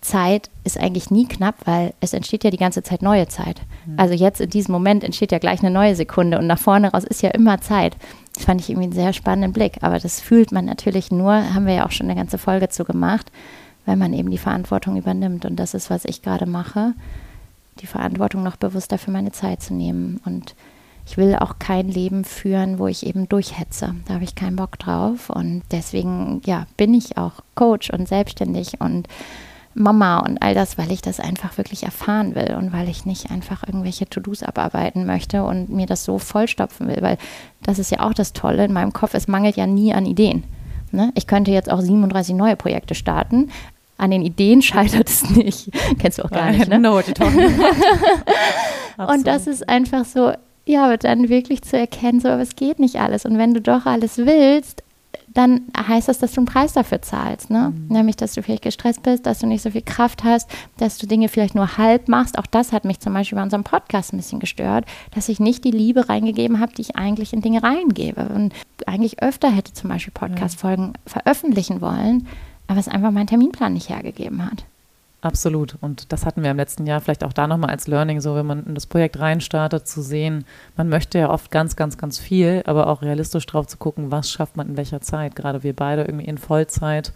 Zeit 0.00 0.50
ist 0.64 0.78
eigentlich 0.78 1.10
nie 1.10 1.26
knapp, 1.26 1.56
weil 1.66 1.92
es 2.00 2.14
entsteht 2.14 2.44
ja 2.44 2.50
die 2.50 2.56
ganze 2.56 2.82
Zeit 2.82 3.02
neue 3.02 3.28
Zeit. 3.28 3.60
Mhm. 3.84 3.98
Also 3.98 4.14
jetzt 4.14 4.40
in 4.40 4.48
diesem 4.48 4.72
Moment 4.72 5.04
entsteht 5.04 5.30
ja 5.30 5.38
gleich 5.38 5.60
eine 5.60 5.70
neue 5.70 5.94
Sekunde 5.94 6.38
und 6.38 6.46
nach 6.46 6.58
vorne 6.58 6.90
raus 6.90 7.04
ist 7.04 7.22
ja 7.22 7.30
immer 7.30 7.60
Zeit. 7.60 7.96
Das 8.34 8.44
fand 8.44 8.60
ich 8.60 8.70
irgendwie 8.70 8.84
einen 8.84 8.94
sehr 8.94 9.12
spannenden 9.12 9.52
Blick. 9.52 9.78
Aber 9.82 9.98
das 9.98 10.20
fühlt 10.20 10.52
man 10.52 10.64
natürlich 10.64 11.10
nur, 11.10 11.32
haben 11.54 11.66
wir 11.66 11.74
ja 11.74 11.86
auch 11.86 11.90
schon 11.90 12.06
eine 12.06 12.18
ganze 12.18 12.38
Folge 12.38 12.70
zu 12.70 12.84
gemacht, 12.84 13.30
wenn 13.84 13.98
man 13.98 14.14
eben 14.14 14.30
die 14.30 14.38
Verantwortung 14.38 14.96
übernimmt. 14.96 15.44
Und 15.44 15.56
das 15.56 15.74
ist, 15.74 15.90
was 15.90 16.06
ich 16.06 16.22
gerade 16.22 16.46
mache, 16.46 16.94
die 17.80 17.86
Verantwortung 17.86 18.42
noch 18.42 18.56
bewusster 18.56 18.96
für 18.96 19.10
meine 19.10 19.32
Zeit 19.32 19.62
zu 19.62 19.74
nehmen. 19.74 20.20
Und 20.24 20.54
ich 21.06 21.18
will 21.18 21.34
auch 21.34 21.58
kein 21.58 21.88
Leben 21.88 22.24
führen, 22.24 22.78
wo 22.78 22.86
ich 22.86 23.04
eben 23.04 23.28
durchhetze. 23.28 23.94
Da 24.06 24.14
habe 24.14 24.24
ich 24.24 24.34
keinen 24.34 24.56
Bock 24.56 24.78
drauf. 24.78 25.28
Und 25.28 25.62
deswegen, 25.72 26.40
ja, 26.46 26.66
bin 26.78 26.94
ich 26.94 27.18
auch 27.18 27.42
Coach 27.54 27.90
und 27.90 28.08
selbstständig 28.08 28.80
und 28.80 29.06
Mama 29.80 30.18
und 30.18 30.40
all 30.42 30.54
das, 30.54 30.78
weil 30.78 30.92
ich 30.92 31.02
das 31.02 31.18
einfach 31.18 31.58
wirklich 31.58 31.82
erfahren 31.82 32.34
will 32.34 32.54
und 32.56 32.72
weil 32.72 32.88
ich 32.88 33.06
nicht 33.06 33.30
einfach 33.30 33.66
irgendwelche 33.66 34.08
To-Dos 34.08 34.42
abarbeiten 34.42 35.06
möchte 35.06 35.42
und 35.44 35.70
mir 35.70 35.86
das 35.86 36.04
so 36.04 36.18
vollstopfen 36.18 36.88
will, 36.88 36.98
weil 37.00 37.18
das 37.62 37.78
ist 37.78 37.90
ja 37.90 38.00
auch 38.00 38.14
das 38.14 38.32
Tolle 38.32 38.64
in 38.64 38.72
meinem 38.72 38.92
Kopf, 38.92 39.14
es 39.14 39.28
mangelt 39.28 39.56
ja 39.56 39.66
nie 39.66 39.92
an 39.92 40.06
Ideen. 40.06 40.44
Ne? 40.92 41.12
Ich 41.14 41.26
könnte 41.26 41.50
jetzt 41.50 41.70
auch 41.70 41.80
37 41.80 42.34
neue 42.34 42.56
Projekte 42.56 42.94
starten, 42.94 43.50
an 43.96 44.10
den 44.10 44.22
Ideen 44.22 44.62
scheitert 44.62 45.08
es 45.08 45.28
nicht. 45.30 45.70
Kennst 45.98 46.18
du 46.18 46.24
auch 46.24 46.30
gar 46.30 46.50
nicht, 46.50 46.68
ne? 46.68 46.78
No, 46.78 46.92
what 46.92 47.04
Und 48.98 49.26
das 49.26 49.46
ist 49.46 49.68
einfach 49.68 50.04
so, 50.04 50.32
ja, 50.66 50.84
aber 50.84 50.96
dann 50.98 51.28
wirklich 51.28 51.62
zu 51.62 51.78
erkennen, 51.78 52.20
so, 52.20 52.28
aber 52.28 52.42
es 52.42 52.56
geht 52.56 52.78
nicht 52.78 52.96
alles. 52.96 53.24
Und 53.24 53.38
wenn 53.38 53.54
du 53.54 53.60
doch 53.60 53.86
alles 53.86 54.18
willst, 54.18 54.82
dann 55.32 55.62
heißt 55.76 56.08
das, 56.08 56.18
dass 56.18 56.32
du 56.32 56.40
einen 56.40 56.46
Preis 56.46 56.72
dafür 56.72 57.02
zahlst. 57.02 57.50
Ne? 57.50 57.72
Mhm. 57.72 57.94
Nämlich, 57.94 58.16
dass 58.16 58.34
du 58.34 58.42
vielleicht 58.42 58.62
gestresst 58.62 59.02
bist, 59.02 59.26
dass 59.26 59.38
du 59.38 59.46
nicht 59.46 59.62
so 59.62 59.70
viel 59.70 59.82
Kraft 59.82 60.24
hast, 60.24 60.50
dass 60.78 60.98
du 60.98 61.06
Dinge 61.06 61.28
vielleicht 61.28 61.54
nur 61.54 61.76
halb 61.76 62.08
machst. 62.08 62.38
Auch 62.38 62.46
das 62.46 62.72
hat 62.72 62.84
mich 62.84 63.00
zum 63.00 63.14
Beispiel 63.14 63.36
bei 63.36 63.42
unserem 63.42 63.64
Podcast 63.64 64.12
ein 64.12 64.16
bisschen 64.16 64.40
gestört, 64.40 64.86
dass 65.14 65.28
ich 65.28 65.38
nicht 65.38 65.64
die 65.64 65.70
Liebe 65.70 66.08
reingegeben 66.08 66.58
habe, 66.58 66.74
die 66.74 66.82
ich 66.82 66.96
eigentlich 66.96 67.32
in 67.32 67.42
Dinge 67.42 67.62
reingebe. 67.62 68.28
Und 68.34 68.52
eigentlich 68.86 69.22
öfter 69.22 69.50
hätte 69.50 69.72
zum 69.72 69.88
Beispiel 69.90 70.12
Podcast-Folgen 70.12 70.94
veröffentlichen 71.06 71.80
wollen, 71.80 72.26
aber 72.66 72.80
es 72.80 72.88
einfach 72.88 73.12
mein 73.12 73.26
Terminplan 73.26 73.74
nicht 73.74 73.88
hergegeben 73.88 74.44
hat. 74.44 74.64
Absolut. 75.22 75.76
Und 75.82 76.12
das 76.12 76.24
hatten 76.24 76.42
wir 76.42 76.50
im 76.50 76.56
letzten 76.56 76.86
Jahr 76.86 77.00
vielleicht 77.00 77.24
auch 77.24 77.34
da 77.34 77.46
nochmal 77.46 77.70
als 77.70 77.86
Learning, 77.86 78.22
so 78.22 78.34
wenn 78.34 78.46
man 78.46 78.64
in 78.64 78.74
das 78.74 78.86
Projekt 78.86 79.18
reinstartet, 79.18 79.86
zu 79.86 80.00
sehen, 80.00 80.46
man 80.76 80.88
möchte 80.88 81.18
ja 81.18 81.30
oft 81.30 81.50
ganz, 81.50 81.76
ganz, 81.76 81.98
ganz 81.98 82.18
viel, 82.18 82.62
aber 82.64 82.86
auch 82.86 83.02
realistisch 83.02 83.44
drauf 83.44 83.66
zu 83.66 83.76
gucken, 83.76 84.10
was 84.10 84.30
schafft 84.30 84.56
man 84.56 84.68
in 84.68 84.76
welcher 84.78 85.02
Zeit. 85.02 85.36
Gerade 85.36 85.62
wir 85.62 85.76
beide 85.76 86.02
irgendwie 86.04 86.24
in 86.24 86.38
Vollzeit 86.38 87.12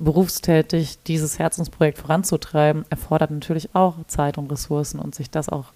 berufstätig, 0.00 0.98
dieses 1.06 1.38
Herzensprojekt 1.38 1.98
voranzutreiben, 1.98 2.84
erfordert 2.90 3.30
natürlich 3.30 3.72
auch 3.72 3.94
Zeit 4.08 4.36
und 4.36 4.50
Ressourcen 4.50 4.98
und 4.98 5.14
sich 5.14 5.30
das 5.30 5.48
auch 5.48 5.66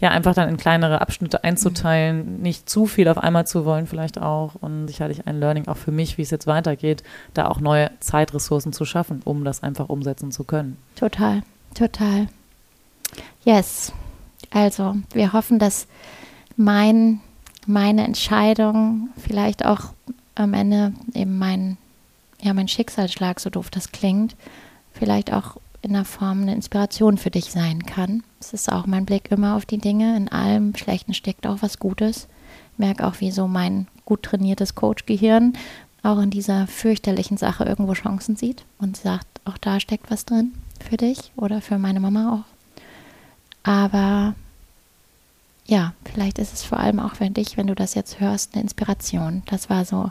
ja, 0.00 0.10
einfach 0.10 0.34
dann 0.34 0.48
in 0.48 0.56
kleinere 0.56 1.00
Abschnitte 1.00 1.44
einzuteilen, 1.44 2.36
mhm. 2.36 2.42
nicht 2.42 2.68
zu 2.68 2.86
viel 2.86 3.08
auf 3.08 3.18
einmal 3.18 3.46
zu 3.46 3.64
wollen, 3.64 3.86
vielleicht 3.86 4.20
auch. 4.20 4.54
Und 4.54 4.88
sicherlich 4.88 5.26
ein 5.26 5.38
Learning 5.38 5.68
auch 5.68 5.76
für 5.76 5.92
mich, 5.92 6.16
wie 6.16 6.22
es 6.22 6.30
jetzt 6.30 6.46
weitergeht, 6.46 7.02
da 7.34 7.48
auch 7.48 7.60
neue 7.60 7.90
Zeitressourcen 8.00 8.72
zu 8.72 8.84
schaffen, 8.84 9.20
um 9.24 9.44
das 9.44 9.62
einfach 9.62 9.88
umsetzen 9.88 10.32
zu 10.32 10.44
können. 10.44 10.78
Total, 10.96 11.42
total. 11.74 12.28
Yes. 13.44 13.92
Also, 14.50 14.96
wir 15.12 15.32
hoffen, 15.32 15.58
dass 15.58 15.86
mein, 16.56 17.20
meine 17.66 18.04
Entscheidung 18.04 19.10
vielleicht 19.18 19.64
auch 19.66 19.92
am 20.34 20.54
Ende 20.54 20.94
eben 21.14 21.38
mein, 21.38 21.76
ja, 22.40 22.54
mein 22.54 22.68
Schicksalsschlag, 22.68 23.38
so 23.38 23.50
doof 23.50 23.70
das 23.70 23.92
klingt, 23.92 24.34
vielleicht 24.92 25.32
auch 25.32 25.58
in 25.82 25.92
der 25.92 26.04
Form 26.04 26.42
eine 26.42 26.54
Inspiration 26.54 27.18
für 27.18 27.30
dich 27.30 27.52
sein 27.52 27.84
kann. 27.84 28.22
Es 28.40 28.54
ist 28.54 28.72
auch 28.72 28.86
mein 28.86 29.04
Blick 29.04 29.30
immer 29.30 29.54
auf 29.54 29.66
die 29.66 29.78
Dinge. 29.78 30.16
In 30.16 30.28
allem 30.28 30.74
Schlechten 30.74 31.14
steckt 31.14 31.46
auch 31.46 31.58
was 31.60 31.78
Gutes. 31.78 32.26
Ich 32.72 32.78
merke 32.78 33.06
auch, 33.06 33.20
wie 33.20 33.30
so 33.30 33.46
mein 33.46 33.86
gut 34.04 34.22
trainiertes 34.22 34.74
Coach-Gehirn 34.74 35.52
auch 36.02 36.18
in 36.18 36.30
dieser 36.30 36.66
fürchterlichen 36.66 37.36
Sache 37.36 37.64
irgendwo 37.64 37.92
Chancen 37.92 38.34
sieht 38.34 38.64
und 38.78 38.96
sagt, 38.96 39.26
auch 39.44 39.58
da 39.58 39.80
steckt 39.80 40.10
was 40.10 40.24
drin 40.24 40.54
für 40.80 40.96
dich 40.96 41.30
oder 41.36 41.60
für 41.60 41.78
meine 41.78 42.00
Mama 42.00 42.34
auch. 42.34 43.60
Aber 43.62 44.34
ja, 45.66 45.92
vielleicht 46.04 46.38
ist 46.38 46.54
es 46.54 46.64
vor 46.64 46.80
allem 46.80 46.98
auch 46.98 47.16
für 47.16 47.28
dich, 47.28 47.56
wenn 47.56 47.66
du 47.66 47.74
das 47.74 47.94
jetzt 47.94 48.18
hörst, 48.18 48.54
eine 48.54 48.62
Inspiration. 48.62 49.42
Das 49.46 49.68
war 49.68 49.84
so 49.84 50.10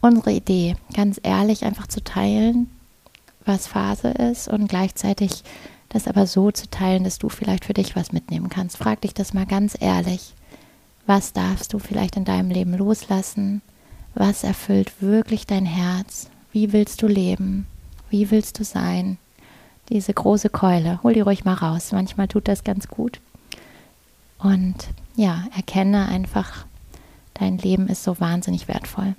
unsere 0.00 0.32
Idee, 0.32 0.76
ganz 0.92 1.20
ehrlich 1.22 1.64
einfach 1.64 1.86
zu 1.86 2.02
teilen, 2.02 2.68
was 3.44 3.66
Phase 3.66 4.08
ist 4.08 4.48
und 4.48 4.68
gleichzeitig 4.68 5.44
das 5.94 6.08
aber 6.08 6.26
so 6.26 6.50
zu 6.50 6.68
teilen, 6.68 7.04
dass 7.04 7.18
du 7.18 7.28
vielleicht 7.28 7.64
für 7.64 7.72
dich 7.72 7.94
was 7.94 8.12
mitnehmen 8.12 8.48
kannst. 8.48 8.76
Frag 8.76 9.00
dich 9.00 9.14
das 9.14 9.32
mal 9.32 9.46
ganz 9.46 9.76
ehrlich. 9.80 10.34
Was 11.06 11.32
darfst 11.32 11.72
du 11.72 11.78
vielleicht 11.78 12.16
in 12.16 12.24
deinem 12.24 12.50
Leben 12.50 12.76
loslassen? 12.76 13.62
Was 14.14 14.42
erfüllt 14.42 15.00
wirklich 15.00 15.46
dein 15.46 15.66
Herz? 15.66 16.30
Wie 16.52 16.72
willst 16.72 17.00
du 17.00 17.06
leben? 17.06 17.66
Wie 18.10 18.30
willst 18.30 18.58
du 18.58 18.64
sein? 18.64 19.18
Diese 19.88 20.12
große 20.12 20.50
Keule, 20.50 21.00
hol 21.02 21.14
die 21.14 21.20
ruhig 21.20 21.44
mal 21.44 21.54
raus. 21.54 21.92
Manchmal 21.92 22.26
tut 22.26 22.48
das 22.48 22.64
ganz 22.64 22.88
gut. 22.88 23.20
Und 24.38 24.88
ja, 25.14 25.44
erkenne 25.54 26.08
einfach, 26.08 26.66
dein 27.34 27.58
Leben 27.58 27.86
ist 27.88 28.02
so 28.02 28.18
wahnsinnig 28.18 28.66
wertvoll 28.66 29.14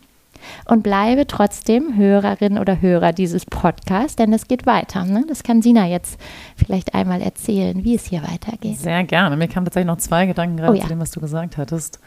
und 0.66 0.84
bleibe 0.84 1.28
trotzdem 1.28 1.96
Hörerin 1.96 2.58
oder 2.58 2.82
Hörer 2.82 3.14
dieses 3.14 3.46
Podcasts, 3.46 4.16
denn 4.16 4.34
es 4.34 4.48
geht 4.48 4.66
weiter. 4.66 5.06
Ne? 5.06 5.26
Das 5.28 5.44
kann 5.44 5.62
Sina 5.62 5.88
jetzt 5.88 6.20
vielleicht 6.56 6.94
einmal 6.94 7.22
erzählen, 7.22 7.84
wie 7.84 7.96
es 7.96 8.06
hier 8.06 8.24
weitergeht. 8.24 8.78
Sehr 8.78 9.04
gerne. 9.04 9.38
Mir 9.38 9.48
kamen 9.48 9.66
tatsächlich 9.66 9.88
noch 9.88 9.98
zwei 9.98 10.26
Gedanken 10.26 10.58
gerade 10.58 10.74
oh, 10.74 10.76
ja. 10.76 10.84
zu 10.84 10.90
dem, 10.90 11.00
was 11.00 11.12
du 11.12 11.20
gesagt 11.20 11.58
hattest. 11.58 12.00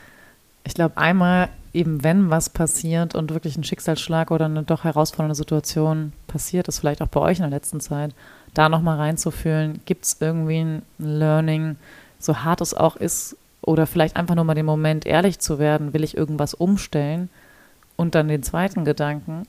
Ich 0.65 0.75
glaube, 0.75 0.97
einmal 0.97 1.49
eben 1.73 2.03
wenn 2.03 2.31
was 2.31 2.51
passiert 2.51 3.15
und 3.15 3.33
wirklich 3.33 3.57
ein 3.57 3.65
Schicksalsschlag 3.65 4.31
oder 4.31 4.47
eine 4.47 4.63
doch 4.63 4.85
herausfordernde 4.85 5.35
Situation 5.35 6.13
passiert 6.27 6.69
ist, 6.69 6.81
vielleicht 6.81 7.03
auch 7.03 7.09
bei 7.09 7.21
euch 7.21 7.39
in 7.39 7.43
der 7.43 7.51
letzten 7.51 7.81
Zeit, 7.81 8.15
da 8.55 8.69
nochmal 8.69 8.97
reinzufühlen, 8.97 9.81
gibt 9.85 10.05
es 10.05 10.17
irgendwie 10.21 10.61
ein 10.61 10.83
Learning, 10.99 11.77
so 12.19 12.39
hart 12.39 12.61
es 12.61 12.75
auch 12.75 12.97
ist, 12.97 13.37
oder 13.61 13.87
vielleicht 13.87 14.17
einfach 14.17 14.35
nur 14.35 14.45
mal 14.45 14.55
den 14.55 14.67
Moment 14.67 15.05
ehrlich 15.05 15.39
zu 15.41 15.59
werden, 15.59 15.93
will 15.93 16.05
ich 16.05 16.17
irgendwas 16.17 16.55
umstellen 16.55 17.29
und 17.99 18.15
dann 18.15 18.29
den 18.29 18.43
zweiten 18.43 18.85
Gedanken, 18.85 19.43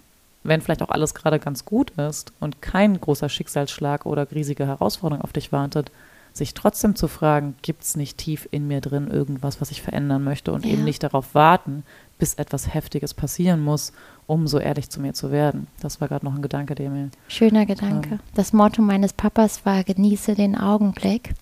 wenn 0.44 0.60
vielleicht 0.60 0.82
auch 0.82 0.90
alles 0.90 1.14
gerade 1.14 1.40
ganz 1.40 1.66
gut 1.66 1.92
ist 1.92 2.34
und 2.40 2.62
kein 2.62 3.00
großer 3.00 3.30
Schicksalsschlag 3.30 4.06
oder 4.06 4.30
riesige 4.32 4.66
Herausforderung 4.66 5.24
auf 5.24 5.32
dich 5.32 5.52
wartet, 5.52 5.92
sich 6.34 6.54
trotzdem 6.56 6.96
zu 6.96 7.08
fragen, 7.08 7.56
gibt 7.62 7.84
es 7.84 7.96
nicht 7.96 8.18
tief 8.18 8.48
in 8.52 8.68
mir 8.68 8.82
drin 8.82 9.10
irgendwas, 9.10 9.62
was 9.62 9.72
ich 9.72 9.82
verändern 9.82 10.24
möchte 10.24 10.52
und 10.52 10.66
ja. 10.66 10.74
eben 10.74 10.84
nicht 10.84 11.04
darauf 11.04 11.36
warten, 11.36 11.84
bis 12.18 12.34
etwas 12.36 12.74
Heftiges 12.74 13.14
passieren 13.14 13.62
muss, 13.62 13.94
um 14.26 14.48
so 14.48 14.58
ehrlich 14.58 14.90
zu 14.90 15.00
mir 15.00 15.14
zu 15.14 15.32
werden. 15.32 15.68
Das 15.82 16.02
war 16.02 16.08
gerade 16.08 16.26
noch 16.26 16.36
ein 16.36 16.42
Gedanke, 16.42 16.74
der 16.76 16.90
mir. 16.90 17.10
Schöner 17.28 17.66
Gedanke. 17.66 18.10
Ähm, 18.14 18.20
das 18.34 18.52
Motto 18.52 18.82
meines 18.82 19.14
Papas 19.14 19.66
war: 19.66 19.84
genieße 19.84 20.36
den 20.36 20.56
Augenblick. 20.56 21.34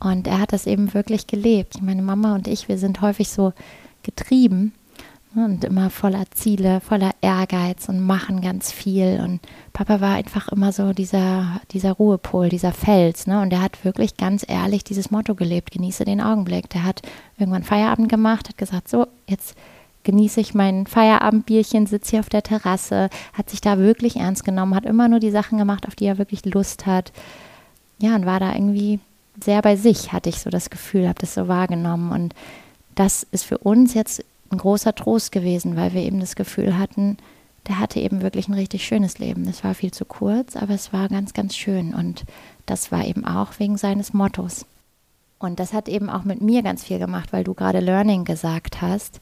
Und 0.00 0.26
er 0.26 0.40
hat 0.40 0.52
das 0.52 0.66
eben 0.66 0.92
wirklich 0.94 1.26
gelebt. 1.26 1.80
Meine 1.80 2.02
Mama 2.02 2.34
und 2.34 2.48
ich, 2.48 2.68
wir 2.68 2.76
sind 2.76 3.00
häufig 3.00 3.28
so 3.28 3.52
getrieben 4.02 4.72
und 5.34 5.64
immer 5.64 5.88
voller 5.90 6.24
Ziele, 6.30 6.80
voller 6.80 7.12
Ehrgeiz 7.20 7.88
und 7.88 8.00
machen 8.00 8.40
ganz 8.40 8.70
viel. 8.70 9.20
Und 9.22 9.40
Papa 9.72 10.00
war 10.00 10.14
einfach 10.14 10.48
immer 10.48 10.72
so 10.72 10.92
dieser, 10.92 11.60
dieser 11.70 11.92
Ruhepol, 11.92 12.48
dieser 12.48 12.72
Fels. 12.72 13.26
Ne? 13.26 13.40
Und 13.40 13.52
er 13.52 13.62
hat 13.62 13.84
wirklich 13.84 14.16
ganz 14.16 14.44
ehrlich 14.46 14.84
dieses 14.84 15.10
Motto 15.10 15.34
gelebt, 15.34 15.70
genieße 15.70 16.04
den 16.04 16.20
Augenblick. 16.20 16.68
Der 16.70 16.84
hat 16.84 17.02
irgendwann 17.38 17.64
Feierabend 17.64 18.08
gemacht, 18.08 18.48
hat 18.48 18.58
gesagt, 18.58 18.88
so, 18.88 19.06
jetzt 19.26 19.56
genieße 20.04 20.40
ich 20.40 20.54
mein 20.54 20.86
Feierabendbierchen, 20.86 21.86
sitze 21.86 22.10
hier 22.10 22.20
auf 22.20 22.28
der 22.28 22.42
Terrasse, 22.42 23.08
hat 23.32 23.48
sich 23.48 23.60
da 23.60 23.78
wirklich 23.78 24.16
ernst 24.16 24.44
genommen, 24.44 24.74
hat 24.74 24.84
immer 24.84 25.08
nur 25.08 25.20
die 25.20 25.30
Sachen 25.30 25.58
gemacht, 25.58 25.86
auf 25.86 25.94
die 25.94 26.06
er 26.06 26.18
wirklich 26.18 26.44
Lust 26.44 26.86
hat. 26.86 27.12
Ja, 27.98 28.14
und 28.16 28.26
war 28.26 28.40
da 28.40 28.52
irgendwie 28.52 28.98
sehr 29.40 29.62
bei 29.62 29.76
sich, 29.76 30.12
hatte 30.12 30.28
ich 30.28 30.40
so 30.40 30.50
das 30.50 30.70
Gefühl, 30.70 31.08
habe 31.08 31.18
das 31.20 31.34
so 31.34 31.48
wahrgenommen. 31.48 32.12
Und 32.12 32.34
das 32.94 33.26
ist 33.30 33.44
für 33.44 33.58
uns 33.58 33.94
jetzt 33.94 34.24
ein 34.52 34.58
großer 34.58 34.94
Trost 34.94 35.32
gewesen, 35.32 35.76
weil 35.76 35.92
wir 35.94 36.02
eben 36.02 36.20
das 36.20 36.36
Gefühl 36.36 36.78
hatten, 36.78 37.16
der 37.68 37.78
hatte 37.78 38.00
eben 38.00 38.22
wirklich 38.22 38.48
ein 38.48 38.54
richtig 38.54 38.84
schönes 38.84 39.18
Leben. 39.18 39.46
Es 39.48 39.64
war 39.64 39.74
viel 39.74 39.92
zu 39.92 40.04
kurz, 40.04 40.56
aber 40.56 40.74
es 40.74 40.92
war 40.92 41.08
ganz, 41.08 41.32
ganz 41.32 41.56
schön. 41.56 41.94
Und 41.94 42.24
das 42.66 42.92
war 42.92 43.04
eben 43.04 43.24
auch 43.24 43.58
wegen 43.58 43.76
seines 43.76 44.12
Mottos. 44.12 44.66
Und 45.38 45.58
das 45.58 45.72
hat 45.72 45.88
eben 45.88 46.10
auch 46.10 46.24
mit 46.24 46.40
mir 46.40 46.62
ganz 46.62 46.84
viel 46.84 46.98
gemacht, 46.98 47.32
weil 47.32 47.44
du 47.44 47.54
gerade 47.54 47.80
Learning 47.80 48.24
gesagt 48.24 48.80
hast 48.80 49.20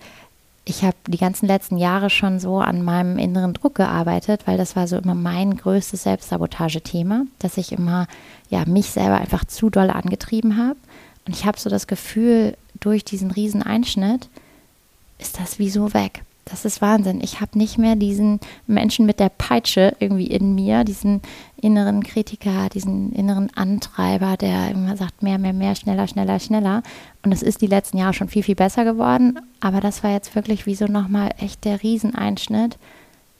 ich 0.70 0.84
habe 0.84 0.96
die 1.06 1.18
ganzen 1.18 1.46
letzten 1.46 1.78
Jahre 1.78 2.10
schon 2.10 2.38
so 2.38 2.58
an 2.58 2.82
meinem 2.82 3.18
inneren 3.18 3.54
Druck 3.54 3.74
gearbeitet, 3.74 4.42
weil 4.46 4.58
das 4.58 4.76
war 4.76 4.86
so 4.86 4.96
immer 4.96 5.14
mein 5.14 5.56
größtes 5.56 6.04
Selbstsabotage-Thema, 6.04 7.26
dass 7.38 7.56
ich 7.56 7.72
immer 7.72 8.06
ja 8.50 8.64
mich 8.66 8.90
selber 8.90 9.18
einfach 9.18 9.44
zu 9.44 9.70
doll 9.70 9.90
angetrieben 9.90 10.56
habe. 10.56 10.76
Und 11.26 11.34
ich 11.34 11.44
habe 11.44 11.58
so 11.58 11.70
das 11.70 11.86
Gefühl, 11.86 12.56
durch 12.78 13.04
diesen 13.04 13.30
riesen 13.30 13.62
Einschnitt 13.62 14.28
ist 15.20 15.38
das 15.38 15.58
wie 15.58 15.70
so 15.70 15.94
weg. 15.94 16.22
Das 16.46 16.64
ist 16.64 16.82
Wahnsinn. 16.82 17.20
Ich 17.22 17.40
habe 17.40 17.56
nicht 17.56 17.78
mehr 17.78 17.94
diesen 17.94 18.40
Menschen 18.66 19.06
mit 19.06 19.20
der 19.20 19.28
Peitsche 19.28 19.94
irgendwie 20.00 20.26
in 20.26 20.54
mir, 20.56 20.82
diesen 20.82 21.22
inneren 21.60 22.02
Kritiker, 22.02 22.68
diesen 22.70 23.12
inneren 23.12 23.54
Antreiber, 23.54 24.36
der 24.36 24.70
immer 24.70 24.96
sagt, 24.96 25.22
mehr, 25.22 25.38
mehr, 25.38 25.52
mehr, 25.52 25.76
schneller, 25.76 26.08
schneller, 26.08 26.40
schneller. 26.40 26.82
Und 27.22 27.30
es 27.30 27.42
ist 27.42 27.60
die 27.60 27.68
letzten 27.68 27.98
Jahre 27.98 28.14
schon 28.14 28.28
viel, 28.28 28.42
viel 28.42 28.56
besser 28.56 28.84
geworden. 28.84 29.38
Aber 29.60 29.80
das 29.80 30.02
war 30.02 30.10
jetzt 30.10 30.34
wirklich 30.34 30.66
wie 30.66 30.74
so 30.74 30.86
nochmal 30.86 31.30
echt 31.38 31.64
der 31.64 31.82
Rieseneinschnitt, 31.82 32.78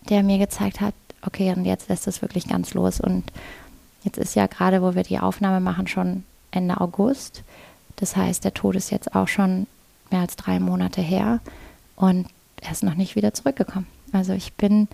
der 0.09 0.23
mir 0.23 0.39
gezeigt 0.39 0.81
hat, 0.81 0.95
okay, 1.27 1.53
und 1.57 1.65
jetzt 1.65 1.89
lässt 1.89 2.07
es 2.07 2.23
wirklich 2.23 2.47
ganz 2.47 2.75
los. 2.75 3.01
Und 3.01 3.25
jetzt 4.05 4.19
ist 4.19 4.37
ja 4.37 4.47
gerade, 4.47 4.83
wo 4.83 4.95
wir 4.95 5.03
die 5.03 5.19
Aufnahme 5.19 5.61
machen, 5.61 5.89
schon 5.89 6.23
Ende 6.53 6.81
August. 6.81 7.43
Das 7.97 8.15
heißt, 8.15 8.45
der 8.45 8.55
Tod 8.55 8.77
ist 8.77 8.91
jetzt 8.91 9.17
auch 9.17 9.29
schon 9.29 9.67
mehr 10.11 10.21
als 10.21 10.37
drei 10.37 10.61
Monate 10.61 11.01
her. 11.01 11.41
Und 12.01 12.27
er 12.63 12.73
ist 12.73 12.83
noch 12.83 12.95
nicht 12.95 13.15
wieder 13.15 13.35
zurückgekommen. 13.35 13.87
Also 14.13 14.33
ich 14.33 14.55
bin 14.55 14.89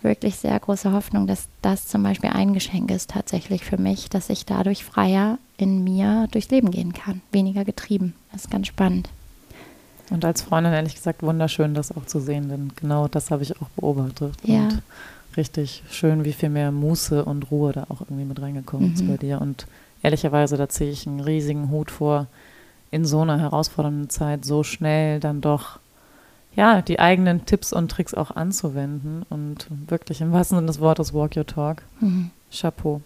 wirklich 0.00 0.36
sehr 0.36 0.58
große 0.58 0.92
Hoffnung, 0.92 1.26
dass 1.26 1.48
das 1.60 1.88
zum 1.88 2.02
Beispiel 2.04 2.30
ein 2.30 2.54
Geschenk 2.54 2.90
ist 2.90 3.10
tatsächlich 3.10 3.64
für 3.64 3.78
mich, 3.78 4.08
dass 4.08 4.30
ich 4.30 4.46
dadurch 4.46 4.84
freier 4.84 5.38
in 5.56 5.82
mir 5.82 6.28
durchs 6.30 6.50
Leben 6.50 6.70
gehen 6.70 6.92
kann, 6.92 7.20
weniger 7.32 7.64
getrieben. 7.64 8.14
Das 8.32 8.42
ist 8.42 8.50
ganz 8.50 8.68
spannend. 8.68 9.08
Und 10.10 10.24
als 10.24 10.42
Freundin 10.42 10.72
ehrlich 10.72 10.94
gesagt 10.94 11.22
wunderschön, 11.22 11.74
das 11.74 11.96
auch 11.96 12.06
zu 12.06 12.20
sehen, 12.20 12.48
denn 12.48 12.72
genau 12.76 13.08
das 13.08 13.30
habe 13.30 13.42
ich 13.42 13.60
auch 13.60 13.68
beobachtet. 13.70 14.34
Ja. 14.44 14.64
Und 14.64 14.82
richtig 15.36 15.82
schön, 15.90 16.24
wie 16.24 16.32
viel 16.32 16.50
mehr 16.50 16.70
Muße 16.70 17.24
und 17.24 17.50
Ruhe 17.50 17.72
da 17.72 17.86
auch 17.88 18.02
irgendwie 18.02 18.24
mit 18.24 18.40
reingekommen 18.40 18.88
mhm. 18.88 18.94
ist 18.94 19.06
bei 19.06 19.16
dir. 19.16 19.40
Und 19.40 19.66
ehrlicherweise, 20.02 20.56
da 20.56 20.68
ziehe 20.68 20.90
ich 20.90 21.06
einen 21.06 21.20
riesigen 21.20 21.70
Hut 21.70 21.90
vor, 21.90 22.26
in 22.90 23.04
so 23.04 23.20
einer 23.20 23.40
herausfordernden 23.40 24.10
Zeit 24.10 24.44
so 24.44 24.62
schnell 24.62 25.18
dann 25.18 25.40
doch 25.40 25.78
ja, 26.54 26.82
die 26.82 27.00
eigenen 27.00 27.46
Tipps 27.46 27.72
und 27.72 27.90
Tricks 27.90 28.14
auch 28.14 28.30
anzuwenden 28.30 29.24
und 29.30 29.66
wirklich 29.88 30.20
im 30.20 30.32
wahrsten 30.32 30.58
Sinne 30.58 30.66
des 30.66 30.80
Wortes 30.80 31.14
Walk 31.14 31.36
Your 31.36 31.46
Talk. 31.46 31.82
Mhm. 32.00 32.30
Chapeau. 32.50 33.00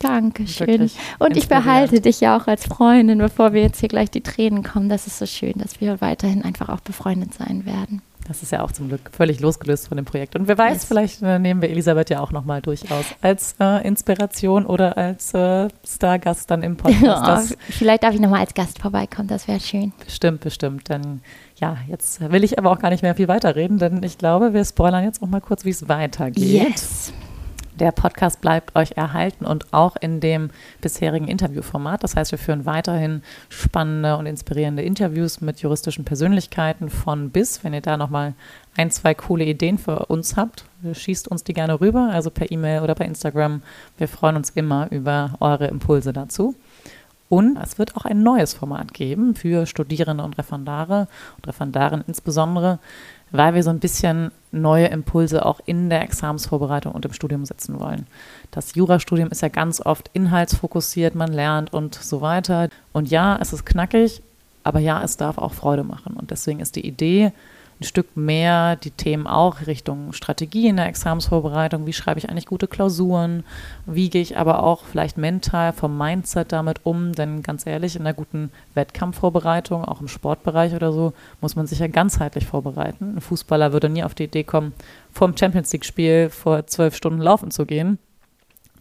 Dankeschön. 0.00 0.90
Und 1.18 1.36
ich 1.36 1.48
behalte 1.48 2.00
dich 2.00 2.20
ja 2.20 2.36
auch 2.36 2.46
als 2.46 2.66
Freundin, 2.66 3.18
bevor 3.18 3.52
wir 3.52 3.60
jetzt 3.60 3.80
hier 3.80 3.88
gleich 3.90 4.10
die 4.10 4.22
Tränen 4.22 4.62
kommen. 4.62 4.88
Das 4.88 5.06
ist 5.06 5.18
so 5.18 5.26
schön, 5.26 5.54
dass 5.56 5.80
wir 5.80 6.00
weiterhin 6.00 6.42
einfach 6.42 6.70
auch 6.70 6.80
befreundet 6.80 7.34
sein 7.34 7.66
werden. 7.66 8.00
Das 8.30 8.44
ist 8.44 8.52
ja 8.52 8.62
auch 8.62 8.70
zum 8.70 8.86
Glück 8.86 9.10
völlig 9.10 9.40
losgelöst 9.40 9.88
von 9.88 9.96
dem 9.96 10.04
Projekt. 10.04 10.36
Und 10.36 10.46
wer 10.46 10.56
weiß, 10.56 10.74
yes. 10.74 10.84
vielleicht 10.84 11.20
äh, 11.20 11.40
nehmen 11.40 11.60
wir 11.62 11.68
Elisabeth 11.68 12.10
ja 12.10 12.20
auch 12.20 12.30
nochmal 12.30 12.62
durchaus 12.62 13.04
als 13.20 13.56
äh, 13.58 13.84
Inspiration 13.84 14.66
oder 14.66 14.96
als 14.96 15.34
äh, 15.34 15.66
Stargast 15.84 16.48
dann 16.48 16.62
im 16.62 16.76
Podcast. 16.76 17.50
Ja, 17.50 17.56
vielleicht 17.70 18.04
darf 18.04 18.14
ich 18.14 18.20
nochmal 18.20 18.42
als 18.42 18.54
Gast 18.54 18.78
vorbeikommen, 18.78 19.26
das 19.26 19.48
wäre 19.48 19.58
schön. 19.58 19.92
Bestimmt, 20.04 20.42
bestimmt. 20.42 20.88
Dann 20.90 21.22
ja, 21.56 21.78
jetzt 21.88 22.20
will 22.20 22.44
ich 22.44 22.56
aber 22.56 22.70
auch 22.70 22.78
gar 22.78 22.90
nicht 22.90 23.02
mehr 23.02 23.16
viel 23.16 23.26
weiterreden, 23.26 23.78
denn 23.78 24.00
ich 24.04 24.16
glaube, 24.16 24.54
wir 24.54 24.64
spoilern 24.64 25.02
jetzt 25.02 25.20
auch 25.24 25.26
mal 25.26 25.40
kurz, 25.40 25.64
wie 25.64 25.70
es 25.70 25.88
weitergeht. 25.88 26.44
Yes. 26.44 27.12
Der 27.80 27.92
Podcast 27.92 28.42
bleibt 28.42 28.76
euch 28.76 28.92
erhalten 28.96 29.46
und 29.46 29.72
auch 29.72 29.96
in 29.96 30.20
dem 30.20 30.50
bisherigen 30.82 31.28
Interviewformat. 31.28 32.04
Das 32.04 32.14
heißt, 32.14 32.30
wir 32.30 32.38
führen 32.38 32.66
weiterhin 32.66 33.22
spannende 33.48 34.18
und 34.18 34.26
inspirierende 34.26 34.82
Interviews 34.82 35.40
mit 35.40 35.60
juristischen 35.60 36.04
Persönlichkeiten 36.04 36.90
von 36.90 37.30
bis. 37.30 37.64
Wenn 37.64 37.72
ihr 37.72 37.80
da 37.80 37.96
nochmal 37.96 38.34
ein, 38.76 38.90
zwei 38.90 39.14
coole 39.14 39.46
Ideen 39.46 39.78
für 39.78 40.06
uns 40.06 40.36
habt, 40.36 40.66
schießt 40.92 41.28
uns 41.28 41.42
die 41.42 41.54
gerne 41.54 41.80
rüber, 41.80 42.10
also 42.12 42.30
per 42.30 42.50
E-Mail 42.52 42.82
oder 42.82 42.94
per 42.94 43.06
Instagram. 43.06 43.62
Wir 43.96 44.08
freuen 44.08 44.36
uns 44.36 44.50
immer 44.50 44.92
über 44.92 45.36
eure 45.40 45.68
Impulse 45.68 46.12
dazu. 46.12 46.54
Und 47.30 47.56
es 47.58 47.78
wird 47.78 47.96
auch 47.96 48.04
ein 48.04 48.24
neues 48.24 48.54
Format 48.54 48.92
geben 48.92 49.36
für 49.36 49.64
Studierende 49.64 50.24
und 50.24 50.36
Referendare 50.36 51.06
und 51.36 51.46
Referendarinnen 51.46 52.04
insbesondere, 52.08 52.80
weil 53.30 53.54
wir 53.54 53.62
so 53.62 53.70
ein 53.70 53.78
bisschen 53.78 54.30
neue 54.52 54.86
Impulse 54.86 55.44
auch 55.46 55.60
in 55.64 55.90
der 55.90 56.02
Examensvorbereitung 56.02 56.92
und 56.92 57.04
im 57.04 57.12
Studium 57.12 57.44
setzen 57.44 57.78
wollen. 57.78 58.06
Das 58.50 58.74
Jurastudium 58.74 59.28
ist 59.30 59.42
ja 59.42 59.48
ganz 59.48 59.80
oft 59.80 60.10
inhaltsfokussiert, 60.12 61.14
man 61.14 61.32
lernt 61.32 61.72
und 61.72 61.94
so 61.94 62.20
weiter. 62.20 62.68
Und 62.92 63.10
ja, 63.10 63.38
es 63.40 63.52
ist 63.52 63.64
knackig, 63.64 64.22
aber 64.64 64.80
ja, 64.80 65.02
es 65.02 65.16
darf 65.16 65.38
auch 65.38 65.52
Freude 65.52 65.84
machen. 65.84 66.14
Und 66.14 66.30
deswegen 66.30 66.60
ist 66.60 66.76
die 66.76 66.86
Idee, 66.86 67.32
ein 67.80 67.84
Stück 67.84 68.16
mehr 68.16 68.76
die 68.76 68.90
Themen 68.90 69.26
auch 69.26 69.66
Richtung 69.66 70.12
Strategie 70.12 70.68
in 70.68 70.76
der 70.76 70.86
Examensvorbereitung. 70.86 71.86
Wie 71.86 71.94
schreibe 71.94 72.18
ich 72.18 72.28
eigentlich 72.28 72.46
gute 72.46 72.68
Klausuren? 72.68 73.42
Wie 73.86 74.10
gehe 74.10 74.20
ich 74.20 74.36
aber 74.36 74.62
auch 74.62 74.84
vielleicht 74.84 75.16
mental 75.16 75.72
vom 75.72 75.96
Mindset 75.96 76.52
damit 76.52 76.80
um? 76.84 77.12
Denn 77.12 77.42
ganz 77.42 77.66
ehrlich, 77.66 77.96
in 77.96 78.02
einer 78.02 78.12
guten 78.12 78.50
Wettkampfvorbereitung, 78.74 79.84
auch 79.84 80.02
im 80.02 80.08
Sportbereich 80.08 80.74
oder 80.74 80.92
so, 80.92 81.14
muss 81.40 81.56
man 81.56 81.66
sich 81.66 81.78
ja 81.78 81.86
ganzheitlich 81.86 82.46
vorbereiten. 82.46 83.16
Ein 83.16 83.20
Fußballer 83.22 83.72
würde 83.72 83.88
nie 83.88 84.04
auf 84.04 84.14
die 84.14 84.24
Idee 84.24 84.44
kommen, 84.44 84.74
vor 85.10 85.28
dem 85.28 85.36
Champions 85.36 85.72
League-Spiel 85.72 86.28
vor 86.28 86.66
zwölf 86.66 86.94
Stunden 86.94 87.20
laufen 87.20 87.50
zu 87.50 87.64
gehen 87.64 87.98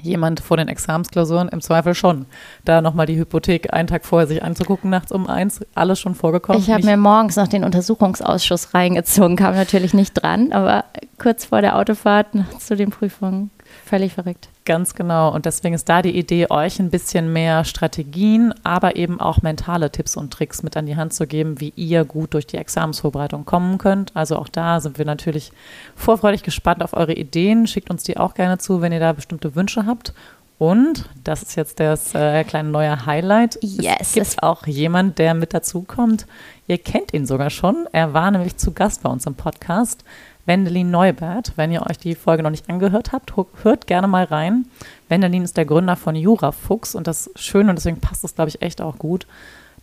jemand 0.01 0.39
vor 0.39 0.57
den 0.57 0.67
Examensklausuren 0.67 1.49
im 1.49 1.61
Zweifel 1.61 1.95
schon. 1.95 2.25
Da 2.65 2.81
nochmal 2.81 3.05
die 3.05 3.17
Hypothek 3.17 3.73
einen 3.73 3.87
Tag 3.87 4.05
vorher 4.05 4.27
sich 4.27 4.43
anzugucken, 4.43 4.89
nachts 4.89 5.11
um 5.11 5.27
eins, 5.27 5.61
alles 5.75 5.99
schon 5.99 6.15
vorgekommen. 6.15 6.61
Ich 6.61 6.69
habe 6.69 6.85
mir 6.85 6.97
morgens 6.97 7.35
noch 7.35 7.47
den 7.47 7.63
Untersuchungsausschuss 7.63 8.73
reingezogen, 8.73 9.35
kam 9.35 9.55
natürlich 9.55 9.93
nicht 9.93 10.13
dran, 10.13 10.51
aber 10.51 10.85
kurz 11.17 11.45
vor 11.45 11.61
der 11.61 11.77
Autofahrt 11.77 12.27
zu 12.59 12.75
den 12.75 12.89
Prüfungen 12.89 13.51
Völlig 13.85 14.13
verrückt. 14.13 14.49
Ganz 14.65 14.93
genau. 14.93 15.33
Und 15.33 15.45
deswegen 15.45 15.73
ist 15.73 15.89
da 15.89 16.01
die 16.01 16.15
Idee, 16.15 16.47
euch 16.49 16.79
ein 16.79 16.91
bisschen 16.91 17.33
mehr 17.33 17.65
Strategien, 17.65 18.53
aber 18.63 18.95
eben 18.95 19.19
auch 19.19 19.41
mentale 19.41 19.91
Tipps 19.91 20.15
und 20.15 20.31
Tricks 20.31 20.61
mit 20.61 20.77
an 20.77 20.85
die 20.85 20.95
Hand 20.95 21.13
zu 21.13 21.25
geben, 21.25 21.59
wie 21.59 21.73
ihr 21.75 22.05
gut 22.05 22.33
durch 22.33 22.45
die 22.45 22.57
Examensvorbereitung 22.57 23.45
kommen 23.45 23.79
könnt. 23.79 24.15
Also 24.15 24.37
auch 24.37 24.47
da 24.47 24.79
sind 24.79 24.97
wir 24.99 25.05
natürlich 25.05 25.51
vorfreudig 25.95 26.43
gespannt 26.43 26.83
auf 26.83 26.93
eure 26.93 27.13
Ideen. 27.13 27.65
Schickt 27.65 27.89
uns 27.89 28.03
die 28.03 28.17
auch 28.17 28.35
gerne 28.35 28.59
zu, 28.59 28.81
wenn 28.81 28.91
ihr 28.91 28.99
da 28.99 29.13
bestimmte 29.13 29.55
Wünsche 29.55 29.85
habt. 29.87 30.13
Und 30.59 31.05
das 31.23 31.41
ist 31.41 31.55
jetzt 31.55 31.79
das 31.79 32.13
äh, 32.13 32.43
kleine 32.43 32.69
neue 32.69 33.05
Highlight. 33.05 33.57
Yes. 33.61 33.95
Es 34.01 34.13
gibt 34.13 34.43
auch 34.43 34.67
jemand, 34.67 35.17
der 35.17 35.33
mit 35.33 35.53
dazukommt. 35.53 36.27
Ihr 36.67 36.77
kennt 36.77 37.13
ihn 37.13 37.25
sogar 37.25 37.49
schon. 37.49 37.87
Er 37.93 38.13
war 38.13 38.29
nämlich 38.29 38.57
zu 38.57 38.73
Gast 38.73 39.01
bei 39.01 39.09
uns 39.09 39.25
im 39.25 39.35
Podcast. 39.35 40.03
Wendelin 40.49 40.89
Neubert. 40.89 41.53
Wenn 41.57 41.71
ihr 41.71 41.85
euch 41.87 41.99
die 41.99 42.15
Folge 42.15 42.41
noch 42.41 42.49
nicht 42.49 42.71
angehört 42.71 43.11
habt, 43.11 43.33
hört 43.61 43.85
gerne 43.85 44.07
mal 44.07 44.23
rein. 44.23 44.65
Wendelin 45.07 45.43
ist 45.43 45.57
der 45.57 45.65
Gründer 45.65 45.95
von 45.95 46.15
Jura 46.15 46.51
Fuchs 46.51 46.95
und 46.95 47.05
das 47.05 47.27
ist 47.27 47.39
schön 47.39 47.69
und 47.69 47.75
deswegen 47.75 47.99
passt 47.99 48.23
es, 48.23 48.33
glaube 48.33 48.49
ich, 48.49 48.63
echt 48.63 48.81
auch 48.81 48.97
gut. 48.97 49.27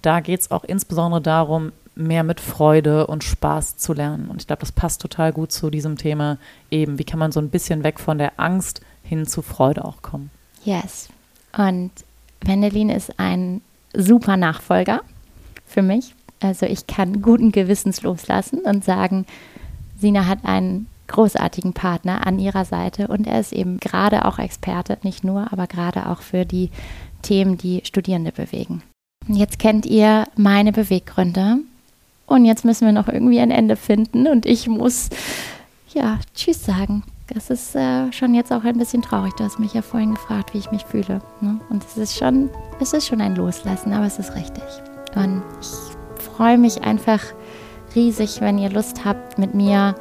Da 0.03 0.19
geht 0.19 0.41
es 0.41 0.51
auch 0.51 0.65
insbesondere 0.65 1.23
darum, 1.23 1.71
mehr 1.95 2.25
mit 2.25 2.41
Freude 2.41 3.07
und 3.07 3.23
Spaß 3.23 3.77
zu 3.77 3.93
lernen. 3.93 4.29
Und 4.29 4.41
ich 4.41 4.49
glaube, 4.49 4.59
das 4.59 4.73
passt 4.73 5.01
total 5.01 5.33
gut 5.33 5.53
zu 5.53 5.71
diesem 5.71 5.97
Thema 5.97 6.37
eben. 6.69 6.99
Wie 6.99 7.05
kann 7.05 7.21
man 7.21 7.31
so 7.31 7.39
ein 7.39 7.51
bisschen 7.51 7.85
weg 7.85 8.01
von 8.01 8.19
der 8.19 8.33
Angst 8.37 8.81
hin 9.05 9.25
zu 9.25 9.43
Freude 9.43 9.85
auch 9.85 10.03
kommen? 10.03 10.31
Yes. 10.65 11.11
Und 11.57 11.93
Wendelin 12.45 12.91
ist 12.91 13.21
ein 13.21 13.61
super 13.95 14.37
Nachfolger 14.37 15.03
für 15.65 15.83
mich. 15.83 16.13
Also 16.41 16.67
ich 16.67 16.89
kann 16.89 17.23
guten 17.23 17.53
Gewissens 17.53 18.03
loslassen 18.03 18.63
und 18.65 18.85
sagen, 18.85 19.27
Sina 19.99 20.27
hat 20.27 20.45
einen 20.45 20.87
großartigen 21.09 21.73
Partner 21.73 22.27
an 22.27 22.39
ihrer 22.39 22.65
Seite 22.65 23.09
und 23.09 23.27
er 23.27 23.41
ist 23.41 23.53
eben 23.53 23.79
gerade 23.79 24.25
auch 24.25 24.39
Experte, 24.39 24.99
nicht 25.03 25.25
nur, 25.25 25.53
aber 25.53 25.67
gerade 25.67 26.09
auch 26.09 26.21
für 26.21 26.45
die 26.45 26.71
Themen, 27.23 27.57
die 27.59 27.83
Studierende 27.85 28.33
bewegen. 28.33 28.83
Jetzt 29.29 29.59
kennt 29.59 29.87
ihr 29.87 30.25
meine 30.37 30.73
Beweggründe 30.73 31.59
und 32.27 32.45
jetzt 32.45 32.65
müssen 32.65 32.87
wir 32.87 32.93
noch 32.93 33.09
irgendwie 33.09 33.41
ein 33.41 33.51
Ende 33.51 33.77
finden 33.77 34.27
und 34.27 34.47
ich 34.47 34.69
muss 34.69 35.11
ja 35.93 36.19
Tschüss 36.35 36.65
sagen. 36.65 37.03
Das 37.29 37.51
ist 37.51 37.75
äh, 37.75 38.13
schon 38.13 38.35
jetzt 38.35 38.53
auch 38.53 38.63
ein 38.63 38.79
bisschen 38.79 39.03
traurig. 39.03 39.33
Du 39.35 39.43
hast 39.43 39.59
mich 39.59 39.75
ja 39.75 39.83
vorhin 39.83 40.15
gefragt, 40.15 40.55
wie 40.55 40.59
ich 40.59 40.71
mich 40.71 40.85
fühle. 40.85 41.21
Ne? 41.41 41.59
Und 41.71 41.85
es 41.85 41.97
ist 41.97 42.17
schon, 42.17 42.51
es 42.81 42.93
ist 42.93 43.09
schon 43.09 43.21
ein 43.21 43.35
Loslassen, 43.35 43.93
aber 43.93 44.07
es 44.07 44.21
ist 44.21 44.37
richtig. 44.37 44.63
Und 45.17 45.43
ich 45.61 46.23
freue 46.23 46.57
mich 46.57 46.83
einfach 46.83 47.21
riesig, 47.97 48.41
wenn 48.41 48.59
ihr 48.59 48.71
Lust 48.71 49.05
habt, 49.05 49.39
mit 49.39 49.55
mir 49.55 49.97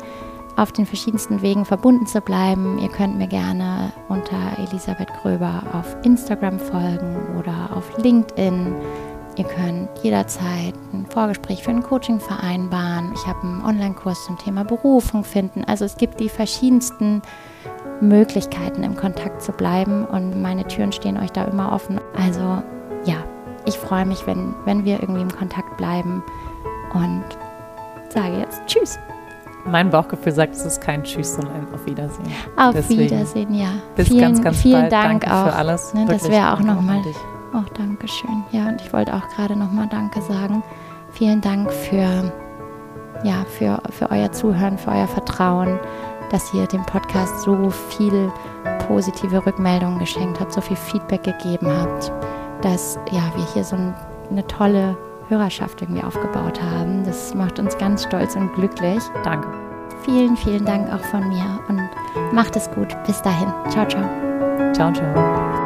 auf 0.58 0.71
den 0.71 0.86
verschiedensten 0.86 1.41
Wegen 1.41 1.65
verbunden 1.65 2.05
zu 2.05 2.21
bleiben. 2.21 2.77
Ihr 2.79 2.89
könnt 2.89 3.17
mir 3.17 3.27
gerne 3.27 3.91
unter 4.08 4.38
Elisabeth 4.58 5.12
Gröber 5.21 5.63
auf 5.73 5.95
Instagram 6.03 6.60
folgen 6.60 7.17
oder 7.39 7.75
auf 7.75 7.97
LinkedIn. 7.97 8.75
Ihr 9.38 9.43
könnt 9.43 9.89
jederzeit 10.01 10.73
ein 10.93 11.05
Vorgespräch 11.10 11.63
für 11.63 11.71
ein 11.71 11.84
Coaching 11.84 12.21
vereinbaren. 12.21 13.12
Ich 13.13 13.27
habe 13.27 13.41
einen 13.41 13.65
Online-Kurs 13.65 14.25
zum 14.25 14.38
Thema 14.38 14.63
Berufung 14.63 15.25
finden. 15.25 15.65
Also 15.65 15.84
es 15.84 15.97
gibt 15.97 16.21
die 16.21 16.29
verschiedensten 16.29 17.21
Möglichkeiten, 17.99 18.84
im 18.84 18.95
Kontakt 18.95 19.41
zu 19.41 19.51
bleiben 19.51 20.05
und 20.05 20.41
meine 20.41 20.65
Türen 20.67 20.91
stehen 20.93 21.17
euch 21.17 21.31
da 21.31 21.45
immer 21.45 21.73
offen. 21.73 21.99
Also 22.17 22.63
ja, 23.05 23.17
ich 23.65 23.77
freue 23.77 24.05
mich, 24.05 24.25
wenn, 24.25 24.53
wenn 24.63 24.86
wir 24.86 25.01
irgendwie 25.01 25.21
im 25.21 25.36
Kontakt 25.36 25.75
bleiben 25.75 26.23
und 26.93 27.23
sage 28.15 28.39
jetzt 28.39 28.62
Tschüss. 28.65 28.97
Mein 29.65 29.89
Bauchgefühl 29.89 30.32
sagt, 30.32 30.54
es 30.54 30.65
ist 30.65 30.82
kein 30.82 31.04
Tschüss, 31.04 31.36
sondern 31.36 31.67
Auf 31.73 31.86
Wiedersehen. 31.86 32.28
Auf 32.56 32.73
Deswegen 32.73 33.01
Wiedersehen, 33.01 33.54
ja. 33.54 33.69
Bis 33.95 34.08
vielen, 34.08 34.21
ganz, 34.21 34.41
ganz 34.41 34.58
vielen 34.62 34.82
bald. 34.82 34.91
Dank 34.91 35.21
Danke 35.21 35.36
auch. 35.36 35.47
für 35.47 35.56
alles. 35.56 35.93
Ne, 35.93 36.06
das 36.08 36.30
wäre 36.30 36.54
auch 36.54 36.60
nochmal. 36.60 37.01
Oh, 37.54 37.63
danke 37.75 38.08
schön. 38.08 38.43
Ja, 38.51 38.67
und 38.67 38.82
ich 38.82 38.93
wollte 38.93 39.13
auch 39.13 39.28
gerade 39.30 39.56
nochmal 39.56 39.88
Danke 39.89 40.21
sagen. 40.21 40.62
Vielen 41.13 41.41
Dank 41.41 41.71
für, 41.71 42.32
ja, 43.23 43.45
für, 43.58 43.82
für 43.89 44.12
euer 44.12 44.32
Zuhören, 44.32 44.78
für 44.78 44.91
euer 44.91 45.08
Vertrauen, 45.08 45.80
dass 46.32 46.54
ihr 46.54 46.67
dem 46.67 46.86
Podcast 46.86 47.41
so 47.41 47.69
viel 47.69 48.32
positive 48.88 49.43
Rückmeldungen 49.45 49.97
geschenkt 49.99 50.39
habt, 50.39 50.54
so 50.54 50.62
viel 50.62 50.78
Feedback 50.78 51.23
gegeben 51.23 51.67
habt, 51.67 52.12
dass 52.62 52.99
ja, 53.12 53.21
wir 53.36 53.45
hier 53.54 53.63
so 53.63 53.78
ein, 53.78 53.95
eine 54.30 54.45
tolle 54.45 54.95
Hörerschaft 55.29 55.81
irgendwie 55.81 56.03
aufgebaut 56.03 56.61
haben. 56.61 57.03
Das 57.03 57.33
macht 57.33 57.59
uns 57.59 57.77
ganz 57.77 58.03
stolz 58.03 58.35
und 58.35 58.53
glücklich. 58.53 59.03
Danke. 59.23 59.47
Vielen, 60.03 60.38
vielen 60.38 60.65
Dank 60.65 60.91
auch 60.91 61.03
von 61.05 61.27
mir 61.29 61.59
und 61.67 61.81
macht 62.33 62.55
es 62.55 62.69
gut. 62.71 62.95
Bis 63.05 63.21
dahin. 63.21 63.51
Ciao, 63.69 63.88
ciao. 63.88 64.07
Ciao, 64.73 64.91
ciao. 64.93 65.64